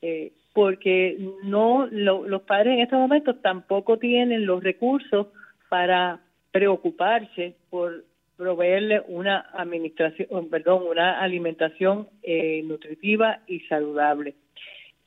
eh, 0.00 0.30
porque 0.52 1.18
no 1.42 1.88
los 1.90 2.42
padres 2.42 2.74
en 2.74 2.82
estos 2.82 3.00
momentos 3.00 3.42
tampoco 3.42 3.98
tienen 3.98 4.46
los 4.46 4.62
recursos 4.62 5.26
para 5.68 6.20
preocuparse 6.52 7.56
por 7.68 8.04
proveerle 8.36 9.02
una 9.08 9.40
administración, 9.54 10.48
perdón, 10.50 10.84
una 10.88 11.18
alimentación 11.18 12.06
eh, 12.22 12.62
nutritiva 12.62 13.40
y 13.48 13.58
saludable. 13.62 14.36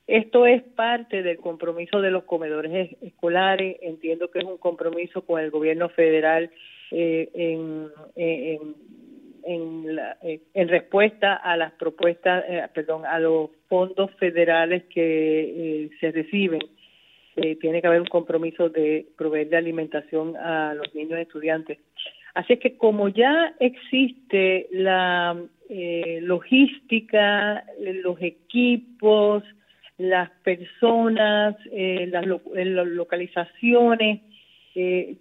Esto 0.07 0.45
es 0.45 0.61
parte 0.63 1.23
del 1.23 1.37
compromiso 1.37 2.01
de 2.01 2.11
los 2.11 2.23
comedores 2.23 2.97
escolares. 3.01 3.77
Entiendo 3.81 4.29
que 4.29 4.39
es 4.39 4.45
un 4.45 4.57
compromiso 4.57 5.25
con 5.25 5.39
el 5.39 5.51
gobierno 5.51 5.89
federal 5.89 6.49
eh, 6.91 7.29
en, 7.33 7.87
en, 8.15 8.75
en, 9.43 9.99
en, 10.53 10.67
respuesta 10.67 11.35
a 11.35 11.55
las 11.55 11.71
propuestas, 11.73 12.43
eh, 12.47 12.67
perdón, 12.73 13.05
a 13.05 13.19
los 13.19 13.51
fondos 13.69 14.11
federales 14.19 14.83
que 14.93 15.83
eh, 15.85 15.89
se 15.99 16.11
reciben. 16.11 16.61
tiene 17.61 17.81
que 17.81 17.87
haber 17.87 18.01
un 18.01 18.07
compromiso 18.07 18.69
de 18.69 19.05
proveer 19.17 19.49
de 19.49 19.57
alimentación 19.57 20.35
a 20.35 20.73
los 20.73 20.93
niños 20.93 21.19
estudiantes. 21.19 21.79
Así 22.33 22.53
es 22.53 22.59
que 22.59 22.77
como 22.77 23.07
ya 23.09 23.55
existe 23.59 24.67
la 24.71 25.37
logística, 26.21 27.63
los 27.79 28.21
equipos, 28.21 29.43
las 30.01 30.31
personas, 30.43 31.55
eh, 31.71 32.07
las, 32.07 32.25
localizaciones. 32.25 34.21
Eh, 34.73 35.17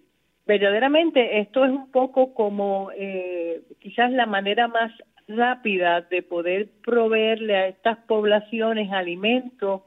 verdaderamente 0.47 1.40
esto 1.40 1.64
es 1.64 1.71
un 1.71 1.90
poco 1.90 2.33
como 2.35 2.90
eh, 2.97 3.61
quizás 3.79 4.11
la 4.11 4.27
manera 4.27 4.69
más 4.69 4.93
rápida 5.29 6.01
de 6.01 6.23
poder 6.23 6.69
proveerle 6.83 7.57
a 7.57 7.69
estas 7.69 7.99
poblaciones 7.99 8.90
alimentos 8.90 9.83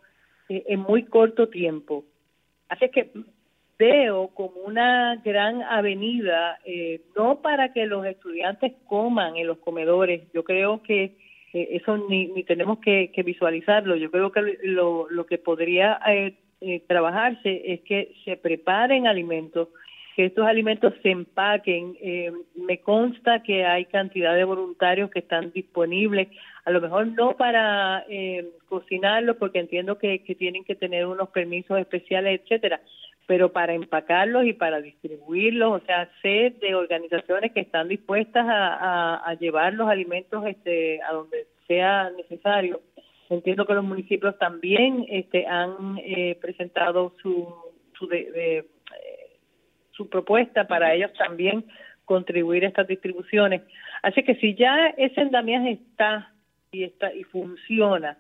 en 0.48 0.80
muy 0.80 1.04
corto 1.04 1.50
tiempo. 1.50 2.06
Así 2.70 2.90
que 2.90 3.12
veo 3.80 4.28
como 4.30 4.62
una 4.66 5.16
gran 5.26 5.64
avenida, 5.64 6.60
no 7.16 7.42
para 7.42 7.74
que 7.74 7.86
los 7.88 8.06
estudiantes 8.06 8.74
coman 8.88 9.36
en 9.36 9.48
los 9.48 9.58
comedores, 9.58 10.32
yo 10.34 10.44
creo 10.44 10.82
que 10.84 11.18
eso 11.54 11.98
ni, 12.10 12.28
ni 12.28 12.44
tenemos 12.44 12.80
que, 12.80 13.12
visualizarlo. 13.24 13.96
Yo 13.96 14.10
creo 14.10 14.32
que 14.32 14.58
lo, 14.64 15.08
lo 15.10 15.26
que 15.26 15.38
podría 15.38 16.00
eh, 16.08 16.34
eh, 16.62 16.82
trabajarse 16.88 17.74
es 17.74 17.82
que 17.82 18.14
se 18.24 18.38
preparen 18.38 19.06
alimentos, 19.06 19.68
que 20.16 20.26
estos 20.26 20.48
alimentos 20.48 20.94
se 21.04 21.12
empaquen. 21.12 21.98
Eh, 22.02 22.32
me 22.56 22.80
consta 22.80 23.44
que 23.44 23.66
hay 23.66 23.86
cantidad 23.86 24.34
de 24.36 24.46
voluntarios 24.46 25.12
que 25.12 25.20
están 25.20 25.52
disponibles, 25.52 26.30
a 26.66 26.72
lo 26.72 26.80
mejor 26.80 27.08
no 27.08 27.36
para 27.36 28.06
eh, 28.08 28.48
cocinarlos, 28.70 29.38
porque 29.38 29.60
entiendo 29.60 29.98
que, 29.98 30.24
que 30.24 30.36
tienen 30.36 30.64
que 30.64 30.76
tener 30.76 31.06
unos 31.06 31.30
permisos 31.30 31.78
especiales, 31.80 32.42
etcétera, 32.42 32.82
pero 33.26 33.52
para 33.52 33.74
empacarlos 33.74 34.46
y 34.46 34.54
para 34.54 34.82
distribuirlos, 34.82 35.82
o 35.82 35.86
sea, 35.86 36.10
sé 36.22 36.56
de 36.62 36.76
organizaciones 36.76 37.52
que 37.54 37.62
están 37.62 37.88
dispuestas 37.88 38.46
a, 38.48 39.36
llevar 39.40 39.74
los 39.74 39.90
alimentos 39.90 40.46
este, 40.46 41.02
a 41.02 41.14
donde 41.14 41.48
sea 41.68 42.10
necesario. 42.12 42.82
Entiendo 43.30 43.66
que 43.66 43.74
los 43.74 43.84
municipios 43.84 44.38
también 44.38 45.06
este, 45.10 45.48
han 45.48 45.98
eh, 46.04 46.38
presentado 46.42 47.14
su 47.22 47.74
su, 47.98 48.08
de, 48.08 48.58
eh, 48.60 48.66
su 49.92 50.10
propuesta 50.10 50.68
para 50.68 50.94
ellos 50.94 51.12
también 51.18 51.66
contribuir 52.06 52.66
a 52.66 52.68
estas 52.68 52.88
distribuciones. 52.88 53.62
Así 54.02 54.24
que 54.24 54.36
si 54.36 54.56
ya 54.56 54.88
ese 54.98 55.22
andamiaje 55.22 55.72
está 55.72 56.34
y 56.72 56.84
está 56.84 57.14
y 57.14 57.24
funciona 57.24 58.18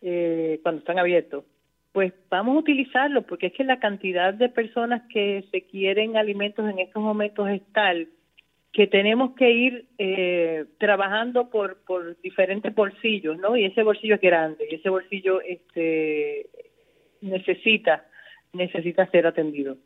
eh, 0.00 0.60
cuando 0.62 0.80
están 0.80 0.98
abiertos, 0.98 1.44
pues 1.92 2.12
vamos 2.30 2.56
a 2.56 2.60
utilizarlo, 2.60 3.22
porque 3.22 3.46
es 3.46 3.52
que 3.52 3.64
la 3.64 3.80
cantidad 3.80 4.34
de 4.34 4.48
personas 4.48 5.02
que 5.12 5.44
se 5.50 5.62
quieren 5.62 6.16
alimentos 6.16 6.68
en 6.68 6.78
estos 6.78 7.02
momentos 7.02 7.48
es 7.48 7.62
tal 7.72 8.08
que 8.72 8.86
tenemos 8.86 9.34
que 9.34 9.50
ir 9.50 9.86
eh, 9.98 10.66
trabajando 10.78 11.48
por, 11.50 11.78
por 11.84 12.20
diferentes 12.20 12.74
bolsillos, 12.74 13.38
¿no? 13.38 13.56
Y 13.56 13.64
ese 13.64 13.82
bolsillo 13.82 14.16
es 14.16 14.20
grande, 14.20 14.66
y 14.70 14.74
ese 14.74 14.90
bolsillo 14.90 15.40
este, 15.40 16.46
necesita, 17.20 18.04
necesita 18.52 19.10
ser 19.10 19.26
atendido. 19.26 19.76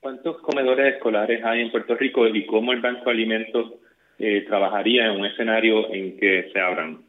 ¿Cuántos 0.00 0.38
comedores 0.42 0.94
escolares 0.94 1.44
hay 1.44 1.60
en 1.60 1.70
Puerto 1.70 1.94
Rico 1.94 2.26
y 2.26 2.44
cómo 2.44 2.72
el 2.72 2.80
Banco 2.80 3.04
de 3.04 3.10
Alimentos 3.12 3.74
eh, 4.18 4.44
trabajaría 4.48 5.06
en 5.06 5.20
un 5.20 5.26
escenario 5.26 5.92
en 5.92 6.18
que 6.18 6.50
se 6.52 6.60
abran? 6.60 7.02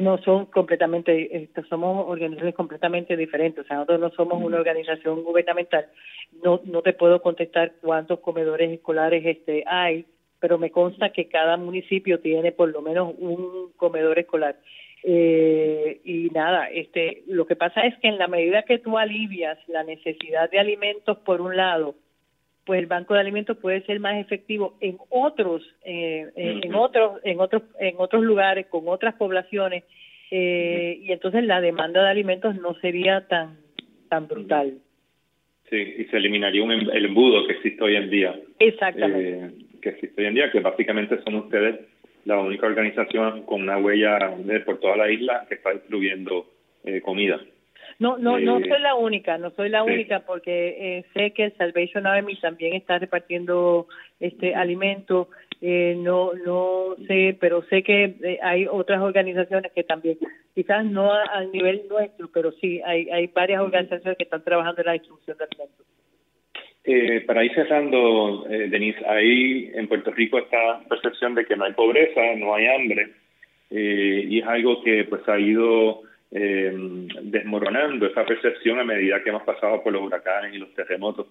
No 0.00 0.18
son 0.18 0.46
completamente, 0.46 1.48
somos 1.68 2.08
organizaciones 2.08 2.54
completamente 2.54 3.16
diferentes, 3.16 3.64
o 3.64 3.68
sea, 3.68 3.76
nosotros 3.76 4.00
no 4.00 4.10
somos 4.10 4.42
una 4.42 4.56
organización 4.56 5.22
gubernamental, 5.22 5.86
no, 6.42 6.60
no 6.64 6.82
te 6.82 6.92
puedo 6.92 7.20
contestar 7.22 7.72
cuántos 7.80 8.20
comedores 8.20 8.70
escolares 8.70 9.24
este 9.24 9.64
hay, 9.66 10.06
pero 10.40 10.58
me 10.58 10.70
consta 10.70 11.10
que 11.10 11.28
cada 11.28 11.56
municipio 11.56 12.20
tiene 12.20 12.52
por 12.52 12.70
lo 12.70 12.80
menos 12.82 13.14
un 13.18 13.72
comedor 13.76 14.18
escolar. 14.18 14.56
Eh, 15.02 16.00
y 16.04 16.28
nada, 16.30 16.68
este, 16.68 17.22
lo 17.26 17.46
que 17.46 17.56
pasa 17.56 17.82
es 17.82 17.96
que 17.98 18.08
en 18.08 18.18
la 18.18 18.28
medida 18.28 18.62
que 18.62 18.78
tú 18.78 18.98
alivias 18.98 19.58
la 19.68 19.82
necesidad 19.82 20.50
de 20.50 20.58
alimentos 20.58 21.18
por 21.18 21.40
un 21.40 21.56
lado, 21.56 21.94
pues 22.70 22.78
el 22.78 22.86
banco 22.86 23.14
de 23.14 23.20
alimentos 23.20 23.56
puede 23.56 23.82
ser 23.82 23.98
más 23.98 24.16
efectivo 24.20 24.76
en 24.80 24.96
otros 25.08 25.60
eh, 25.84 26.30
en, 26.36 26.72
otros 26.72 27.20
en 27.24 27.40
otros 27.40 27.64
en 27.80 27.96
otros 27.98 28.22
lugares 28.22 28.66
con 28.68 28.86
otras 28.86 29.16
poblaciones 29.16 29.82
eh, 30.30 31.00
y 31.02 31.10
entonces 31.10 31.42
la 31.42 31.60
demanda 31.60 32.00
de 32.00 32.10
alimentos 32.10 32.54
no 32.54 32.74
sería 32.74 33.26
tan 33.26 33.58
tan 34.08 34.28
brutal. 34.28 34.74
Sí 35.68 35.78
y 35.98 36.04
se 36.04 36.16
eliminaría 36.16 36.62
un, 36.62 36.70
em, 36.70 36.88
el 36.92 37.06
embudo 37.06 37.44
que 37.48 37.54
existe 37.54 37.82
hoy 37.82 37.96
en 37.96 38.08
día. 38.08 38.38
Exactamente. 38.60 39.46
Eh, 39.46 39.50
que 39.82 39.88
existe 39.88 40.20
hoy 40.20 40.28
en 40.28 40.34
día 40.34 40.52
que 40.52 40.60
básicamente 40.60 41.20
son 41.24 41.34
ustedes 41.34 41.74
la 42.24 42.38
única 42.38 42.68
organización 42.68 43.42
con 43.46 43.62
una 43.62 43.78
huella 43.78 44.32
de, 44.38 44.60
por 44.60 44.78
toda 44.78 44.96
la 44.96 45.10
isla 45.10 45.44
que 45.48 45.56
está 45.56 45.72
distribuyendo 45.72 46.46
comida 47.02 47.40
no, 48.00 48.16
no, 48.16 48.40
no 48.40 48.60
soy 48.60 48.80
la 48.80 48.94
única, 48.94 49.36
no 49.36 49.50
soy 49.50 49.68
la 49.68 49.84
única 49.84 50.20
porque 50.20 50.98
eh, 50.98 51.04
sé 51.12 51.32
que 51.32 51.44
el 51.44 51.56
Salvation 51.58 52.06
Army 52.06 52.34
también 52.36 52.72
está 52.72 52.98
repartiendo 52.98 53.88
este 54.18 54.54
alimento. 54.54 55.28
Eh, 55.60 55.94
no, 55.98 56.32
no 56.32 56.96
sé, 57.06 57.36
pero 57.38 57.62
sé 57.64 57.82
que 57.82 58.16
eh, 58.22 58.38
hay 58.42 58.66
otras 58.66 59.02
organizaciones 59.02 59.70
que 59.72 59.84
también, 59.84 60.16
quizás 60.54 60.82
no 60.86 61.12
al 61.12 61.52
nivel 61.52 61.82
nuestro, 61.90 62.30
pero 62.32 62.52
sí 62.52 62.80
hay, 62.82 63.10
hay 63.10 63.26
varias 63.26 63.60
organizaciones 63.60 64.16
que 64.16 64.24
están 64.24 64.42
trabajando 64.42 64.80
en 64.80 64.86
la 64.86 64.92
distribución 64.94 65.36
de 65.36 65.44
alimentos. 65.44 65.86
Eh, 66.84 67.20
para 67.26 67.44
ir 67.44 67.52
cerrando, 67.54 68.46
eh, 68.48 68.68
Denise, 68.70 69.04
ahí 69.06 69.70
en 69.74 69.86
Puerto 69.86 70.10
Rico 70.10 70.38
esta 70.38 70.80
percepción 70.88 71.34
de 71.34 71.44
que 71.44 71.54
no 71.54 71.64
hay 71.64 71.74
pobreza, 71.74 72.22
no 72.38 72.54
hay 72.54 72.66
hambre, 72.66 73.12
y 73.72 74.40
es 74.40 74.46
algo 74.46 74.82
que 74.82 75.04
pues 75.04 75.28
ha 75.28 75.38
ido 75.38 76.02
eh, 76.32 76.72
desmoronando 77.22 78.06
esa 78.06 78.24
percepción 78.24 78.78
a 78.78 78.84
medida 78.84 79.22
que 79.22 79.30
hemos 79.30 79.42
pasado 79.42 79.82
por 79.82 79.92
los 79.92 80.02
huracanes 80.02 80.54
y 80.54 80.58
los 80.58 80.72
terremotos. 80.74 81.26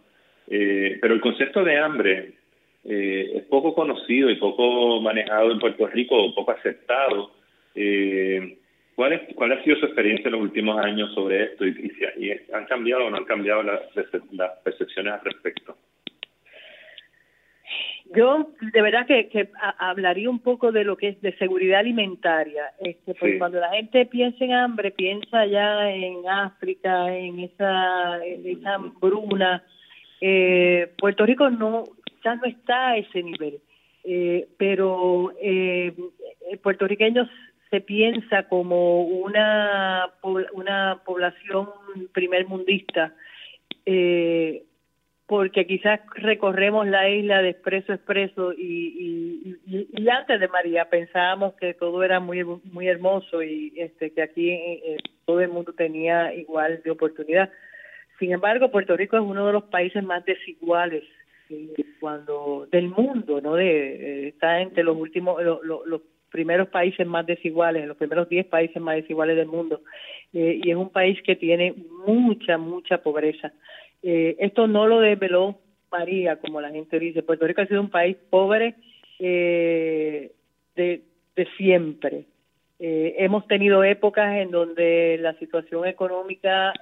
Eh, 0.47 0.97
pero 1.01 1.13
el 1.13 1.21
concepto 1.21 1.63
de 1.63 1.77
hambre 1.77 2.33
eh, 2.85 3.31
es 3.35 3.43
poco 3.43 3.73
conocido 3.73 4.29
y 4.29 4.35
poco 4.35 5.01
manejado 5.01 5.51
en 5.51 5.59
Puerto 5.59 5.87
Rico, 5.87 6.33
poco 6.33 6.51
aceptado. 6.51 7.31
Eh, 7.75 8.57
¿cuál, 8.95 9.13
es, 9.13 9.21
¿Cuál 9.35 9.53
ha 9.53 9.63
sido 9.63 9.77
su 9.77 9.85
experiencia 9.85 10.27
en 10.27 10.33
los 10.33 10.41
últimos 10.41 10.83
años 10.83 11.13
sobre 11.13 11.43
esto 11.43 11.65
y, 11.65 11.91
y, 12.17 12.53
han 12.53 12.65
cambiado 12.65 13.05
o 13.05 13.09
no 13.09 13.17
han 13.17 13.25
cambiado 13.25 13.63
las, 13.63 13.81
las 14.31 14.51
percepciones 14.63 15.13
al 15.13 15.21
respecto? 15.23 15.77
Yo 18.15 18.49
de 18.73 18.81
verdad 18.81 19.05
que, 19.05 19.29
que 19.29 19.49
hablaría 19.77 20.29
un 20.29 20.39
poco 20.39 20.71
de 20.71 20.83
lo 20.83 20.97
que 20.97 21.09
es 21.09 21.21
de 21.21 21.37
seguridad 21.37 21.79
alimentaria, 21.79 22.71
este, 22.79 23.13
porque 23.13 23.37
cuando 23.37 23.59
la 23.59 23.69
gente 23.69 24.05
piensa 24.07 24.43
en 24.43 24.53
hambre, 24.53 24.91
piensa 24.91 25.45
ya 25.45 25.91
en 25.91 26.27
África, 26.27 27.15
en 27.15 27.39
esa, 27.39 28.25
en 28.25 28.47
esa 28.47 28.75
hambruna. 28.75 29.63
Eh, 30.21 30.91
Puerto 30.97 31.25
Rico 31.25 31.49
no, 31.49 31.83
ya 32.23 32.35
no 32.35 32.45
está 32.45 32.89
a 32.89 32.97
ese 32.97 33.21
nivel, 33.21 33.59
eh, 34.03 34.47
pero 34.57 35.31
eh, 35.41 35.93
puertorriqueños 36.63 37.29
se 37.69 37.81
piensa 37.81 38.43
como 38.43 39.03
una, 39.03 40.09
una 40.53 41.01
población 41.05 41.69
primer 42.11 42.47
mundista. 42.47 43.13
Eh, 43.85 44.63
porque 45.29 45.67
quizás 45.67 45.99
recorremos 46.15 46.87
la 46.87 47.07
isla 47.07 47.43
de 47.43 47.49
expreso 47.49 47.91
a 47.91 47.95
expreso 47.95 48.51
y, 48.51 49.59
y, 49.67 50.09
antes 50.09 50.39
de 50.39 50.47
María 50.47 50.89
pensábamos 50.89 51.53
que 51.53 51.75
todo 51.75 52.03
era 52.03 52.19
muy 52.19 52.43
muy 52.43 52.87
hermoso 52.87 53.43
y 53.43 53.71
este 53.75 54.09
que 54.11 54.23
aquí 54.23 54.49
eh, 54.49 54.97
todo 55.25 55.39
el 55.41 55.49
mundo 55.49 55.71
tenía 55.73 56.33
igual 56.33 56.81
de 56.83 56.89
oportunidad. 56.89 57.51
Sin 58.17 58.31
embargo, 58.31 58.71
Puerto 58.71 58.97
Rico 58.97 59.17
es 59.17 59.21
uno 59.21 59.45
de 59.45 59.53
los 59.53 59.65
países 59.65 60.03
más 60.03 60.25
desiguales 60.25 61.03
eh, 61.51 61.75
cuando 61.99 62.67
del 62.71 62.89
mundo, 62.89 63.39
¿no? 63.39 63.53
De, 63.53 63.67
eh, 63.67 64.27
está 64.29 64.61
entre 64.61 64.83
los 64.83 64.97
últimos 64.97 65.43
los 65.43 66.01
primeros 66.31 66.69
países 66.69 67.05
más 67.05 67.27
desiguales, 67.27 67.87
los 67.87 67.97
primeros 67.97 68.27
10 68.29 68.47
países 68.47 68.81
más 68.81 68.95
desiguales 68.95 69.35
del 69.35 69.47
mundo. 69.47 69.81
y 70.33 70.71
es 70.71 70.75
un 70.75 70.89
país 70.89 71.21
que 71.21 71.35
tiene 71.35 71.75
mucha 72.07 72.57
mucha 72.57 72.97
pobreza. 73.03 73.53
Eh, 74.01 74.37
esto 74.39 74.67
no 74.67 74.87
lo 74.87 74.99
desveló 75.01 75.59
María, 75.91 76.37
como 76.37 76.61
la 76.61 76.69
gente 76.69 76.99
dice. 76.99 77.23
Puerto 77.23 77.47
Rico 77.47 77.61
ha 77.61 77.67
sido 77.67 77.81
un 77.81 77.89
país 77.89 78.17
pobre 78.29 78.75
eh, 79.19 80.31
de, 80.75 81.03
siempre. 81.57 82.25
Eh, 82.79 83.15
hemos 83.17 83.47
tenido 83.47 83.83
épocas 83.83 84.37
en 84.37 84.51
donde 84.51 85.17
la 85.19 85.33
situación 85.35 85.85
económica 85.85 86.73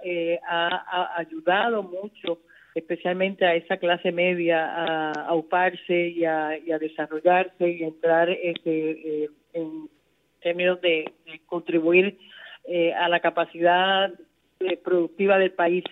ha, 0.48 1.14
ayudado 1.18 1.84
mucho, 1.84 2.40
especialmente 2.76 3.46
a 3.46 3.56
esa 3.56 3.78
clase 3.78 4.12
media, 4.12 4.66
a, 4.66 5.12
auparse 5.28 6.10
y 6.10 6.26
a, 6.26 6.60
desarrollarse 6.80 7.70
y 7.70 7.84
entrar 7.84 8.30
este, 8.30 9.30
en 9.54 9.90
términos 10.42 10.82
de, 10.82 11.12
de 11.26 11.42
contribuir 11.46 12.18
a 12.96 13.10
la 13.10 13.20
capacidad 13.20 14.12
productiva 14.84 15.38
del 15.38 15.52
país 15.52 15.84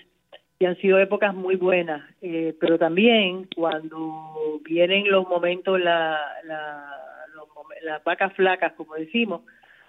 y 0.59 0.65
han 0.65 0.77
sido 0.77 0.99
épocas 0.99 1.35
muy 1.35 1.55
buenas, 1.55 2.01
eh, 2.21 2.55
pero 2.59 2.77
también 2.77 3.47
cuando 3.55 4.61
vienen 4.63 5.09
los 5.09 5.27
momentos, 5.27 5.79
la, 5.79 6.19
la, 6.45 6.95
las 7.83 8.03
vacas 8.03 8.33
flacas, 8.33 8.73
como 8.73 8.95
decimos, 8.95 9.41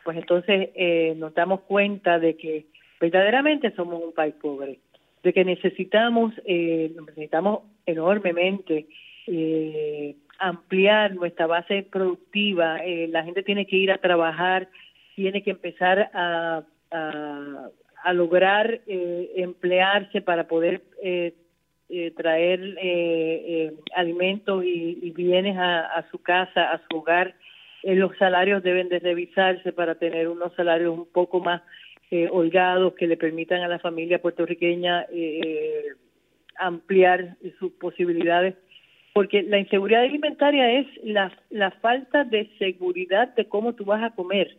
pues 0.05 0.17
entonces 0.17 0.71
eh, 0.75 1.15
nos 1.17 1.35
damos 1.35 1.61
cuenta 1.63 2.19
de 2.19 2.37
que 2.37 2.67
verdaderamente 3.01 3.73
somos 3.75 4.03
un 4.03 4.13
país 4.13 4.35
pobre, 4.35 4.79
de 5.23 5.33
que 5.33 5.45
necesitamos, 5.45 6.33
eh, 6.45 6.93
necesitamos 7.07 7.61
enormemente 7.87 8.87
eh, 9.27 10.17
ampliar 10.39 11.15
nuestra 11.15 11.47
base 11.47 11.87
productiva, 11.91 12.79
eh, 12.79 13.09
la 13.09 13.25
gente 13.25 13.43
tiene 13.43 13.67
que 13.67 13.77
ir 13.77 13.91
a 13.91 13.99
trabajar, 13.99 14.69
tiene 15.15 15.43
que 15.43 15.51
empezar 15.51 16.11
a 16.13 16.63
a 18.07 18.13
lograr 18.13 18.81
eh, 18.87 19.33
emplearse 19.35 20.21
para 20.21 20.47
poder 20.47 20.81
eh, 21.03 21.35
eh, 21.89 22.13
traer 22.17 22.61
alimentos 23.97 24.65
y, 24.65 25.11
bienes 25.11 25.57
a, 25.59 26.07
su 26.13 26.23
casa, 26.23 26.71
a 26.71 26.79
su 26.79 26.99
hogar. 26.99 27.35
los 27.83 28.17
salarios 28.17 28.63
deben 28.63 28.89
de 28.89 29.01
revisarse 29.01 29.73
para 29.73 29.97
tener 29.97 30.29
unos 30.29 30.55
salarios 30.55 30.97
un 30.97 31.07
poco 31.07 31.41
más 31.41 31.63
holgados 32.31 32.95
que 32.95 33.09
le 33.09 33.17
permitan 33.17 33.63
a 33.63 33.69
la 33.69 33.81
familia 33.81 34.23
puertorriqueña 34.23 35.07
ampliar 36.59 37.37
sus 37.59 37.73
posibilidades 37.73 38.55
porque 39.17 39.43
la 39.43 39.59
inseguridad 39.59 40.03
alimentaria 40.03 40.79
es 40.79 40.87
la, 41.03 41.33
la 41.51 41.73
falta 41.73 42.23
de 42.23 42.51
seguridad 42.59 43.35
de 43.35 43.47
cómo 43.47 43.75
tú 43.75 43.85
vas 43.85 44.05
a 44.05 44.15
comer. 44.15 44.59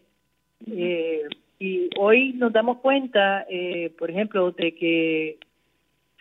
Eh, 0.66 1.22
y 1.60 1.90
hoy 1.98 2.34
nos 2.34 2.54
damos 2.54 2.80
cuenta, 2.80 3.46
eh, 3.50 3.92
por 3.98 4.12
ejemplo, 4.12 4.52
de 4.52 4.76
que 4.76 5.38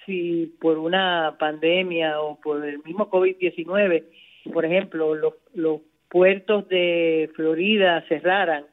si 0.04 0.54
por 0.60 0.78
una 0.78 1.36
pandemia 1.38 2.20
o 2.20 2.40
por 2.40 2.64
el 2.64 2.82
mismo 2.84 3.10
COVID-19, 3.10 4.04
por 4.52 4.64
ejemplo, 4.64 5.14
los, 5.14 5.34
los 5.54 5.80
puertos 6.08 6.68
de 6.68 7.30
Florida 7.34 8.04
cerraran 8.08 8.64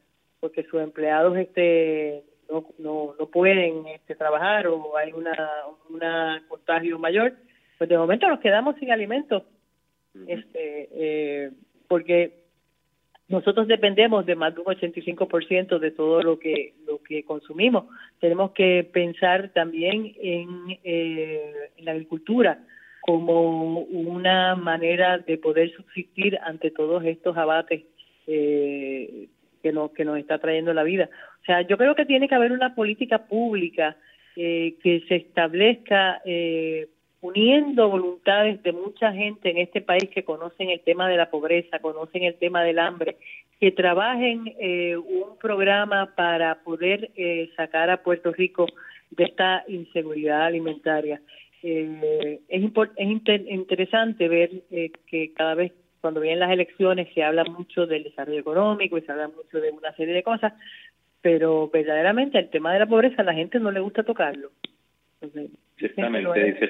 porque 0.43 0.63
sus 0.63 0.81
empleados 0.81 1.37
este 1.37 2.23
no, 2.49 2.65
no, 2.77 3.15
no 3.17 3.25
pueden 3.27 3.87
este, 3.87 4.13
trabajar 4.13 4.67
o 4.67 4.97
hay 4.97 5.13
una, 5.13 5.35
una 5.89 6.43
contagio 6.49 6.99
mayor, 6.99 7.33
pues 7.77 7.89
de 7.89 7.97
momento 7.97 8.27
nos 8.27 8.41
quedamos 8.41 8.75
sin 8.75 8.91
alimentos. 8.91 9.43
este 10.27 10.89
eh, 10.91 11.51
porque 11.87 12.42
nosotros 13.33 13.67
dependemos 13.67 14.27
de 14.27 14.35
más 14.35 14.53
de 14.53 14.61
un 14.61 14.67
85% 14.67 15.79
de 15.79 15.89
todo 15.89 16.21
lo 16.21 16.37
que 16.37 16.73
lo 16.87 17.01
que 17.01 17.23
consumimos. 17.23 17.85
Tenemos 18.19 18.51
que 18.51 18.87
pensar 18.93 19.49
también 19.49 20.13
en, 20.21 20.77
eh, 20.83 21.51
en 21.75 21.85
la 21.85 21.93
agricultura 21.93 22.59
como 23.01 23.79
una 23.79 24.55
manera 24.55 25.17
de 25.17 25.39
poder 25.39 25.71
subsistir 25.71 26.37
ante 26.43 26.69
todos 26.69 27.03
estos 27.05 27.35
abates 27.35 27.81
eh, 28.27 29.29
que 29.63 29.71
nos 29.71 29.91
que 29.93 30.05
nos 30.05 30.19
está 30.19 30.37
trayendo 30.37 30.71
la 30.71 30.83
vida. 30.83 31.09
O 31.41 31.45
sea, 31.45 31.63
yo 31.63 31.75
creo 31.75 31.95
que 31.95 32.05
tiene 32.05 32.27
que 32.27 32.35
haber 32.35 32.51
una 32.51 32.75
política 32.75 33.25
pública 33.25 33.97
eh, 34.35 34.75
que 34.83 35.01
se 35.07 35.15
establezca 35.15 36.21
eh, 36.23 36.87
uniendo 37.23 37.89
voluntades 37.89 38.61
de 38.63 38.73
mucha 38.73 39.13
gente 39.13 39.49
en 39.49 39.57
este 39.57 39.79
país 39.79 40.09
que 40.13 40.25
conocen 40.25 40.69
el 40.69 40.81
tema 40.81 41.07
de 41.07 41.15
la 41.15 41.29
pobreza, 41.29 41.79
conocen 41.79 42.23
el 42.23 42.35
tema 42.35 42.63
del 42.63 42.79
hambre, 42.79 43.15
que 43.61 43.71
trabajen 43.71 44.53
eh, 44.59 44.97
un 44.97 45.37
programa 45.39 46.13
para 46.15 46.55
poder 46.63 47.11
eh, 47.15 47.49
sacar 47.55 47.89
a 47.89 48.03
Puerto 48.03 48.33
Rico 48.33 48.65
de 49.09 49.23
esta 49.23 49.63
inseguridad 49.69 50.45
alimentaria. 50.45 51.21
Eh, 51.63 52.41
es, 52.49 52.63
es 52.97 53.07
interesante 53.07 54.27
ver 54.27 54.51
que 55.07 55.31
cada 55.33 55.55
vez 55.55 55.71
cuando 56.01 56.19
vienen 56.19 56.41
las 56.41 56.51
elecciones 56.51 57.07
se 57.13 57.23
habla 57.23 57.45
mucho 57.45 57.87
del 57.87 58.03
desarrollo 58.03 58.41
económico 58.41 58.97
y 58.97 59.01
se 59.01 59.11
habla 59.13 59.29
mucho 59.29 59.61
de 59.61 59.71
una 59.71 59.95
serie 59.95 60.13
de 60.13 60.23
cosas, 60.23 60.51
pero 61.21 61.69
verdaderamente 61.69 62.37
el 62.37 62.49
tema 62.49 62.73
de 62.73 62.79
la 62.79 62.85
pobreza 62.85 63.21
a 63.21 63.25
la 63.25 63.33
gente 63.33 63.61
no 63.61 63.71
le 63.71 63.79
gusta 63.79 64.03
tocarlo. 64.03 64.51
Ciertamente, 65.77 66.23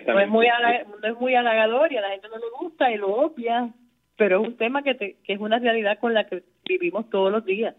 no, 0.08 0.20
es, 0.20 0.30
muy 0.30 0.48
no 0.48 1.08
es 1.08 1.20
muy 1.20 1.36
halagador 1.36 1.92
y 1.92 1.98
a 1.98 2.02
la 2.02 2.10
gente 2.10 2.28
no 2.30 2.38
le 2.38 2.50
gusta 2.60 2.92
y 2.92 2.98
lo 2.98 3.10
obvia, 3.10 3.70
pero 4.18 4.42
es 4.42 4.48
un 4.48 4.58
tema 4.58 4.82
que, 4.82 4.96
que 4.96 5.34
es 5.34 5.40
una 5.40 5.60
realidad 5.60 6.00
con 6.00 6.14
la 6.14 6.26
que 6.26 6.44
vivimos 6.66 7.10
todos 7.10 7.32
los 7.32 7.46
días. 7.46 7.76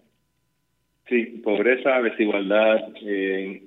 Sí, 1.09 1.41
pobreza, 1.43 2.01
desigualdad, 2.03 2.79
eh, 3.03 3.63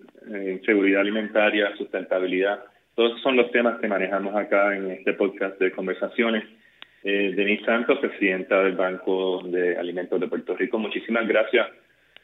inseguridad 0.51 1.01
alimentaria, 1.01 1.75
sustentabilidad, 1.77 2.63
todos 2.97 3.21
son 3.21 3.35
los 3.35 3.51
temas 3.51 3.79
que 3.79 3.87
manejamos 3.87 4.35
acá 4.35 4.75
en 4.75 4.89
este 4.89 5.13
podcast 5.13 5.59
de 5.59 5.71
conversaciones. 5.71 6.43
Eh, 7.03 7.31
Denise 7.35 7.63
Santos, 7.63 7.99
presidenta 7.99 8.63
del 8.63 8.73
Banco 8.73 9.43
de 9.43 9.77
Alimentos 9.77 10.19
de 10.19 10.27
Puerto 10.27 10.55
Rico, 10.55 10.79
muchísimas 10.79 11.27
gracias 11.27 11.67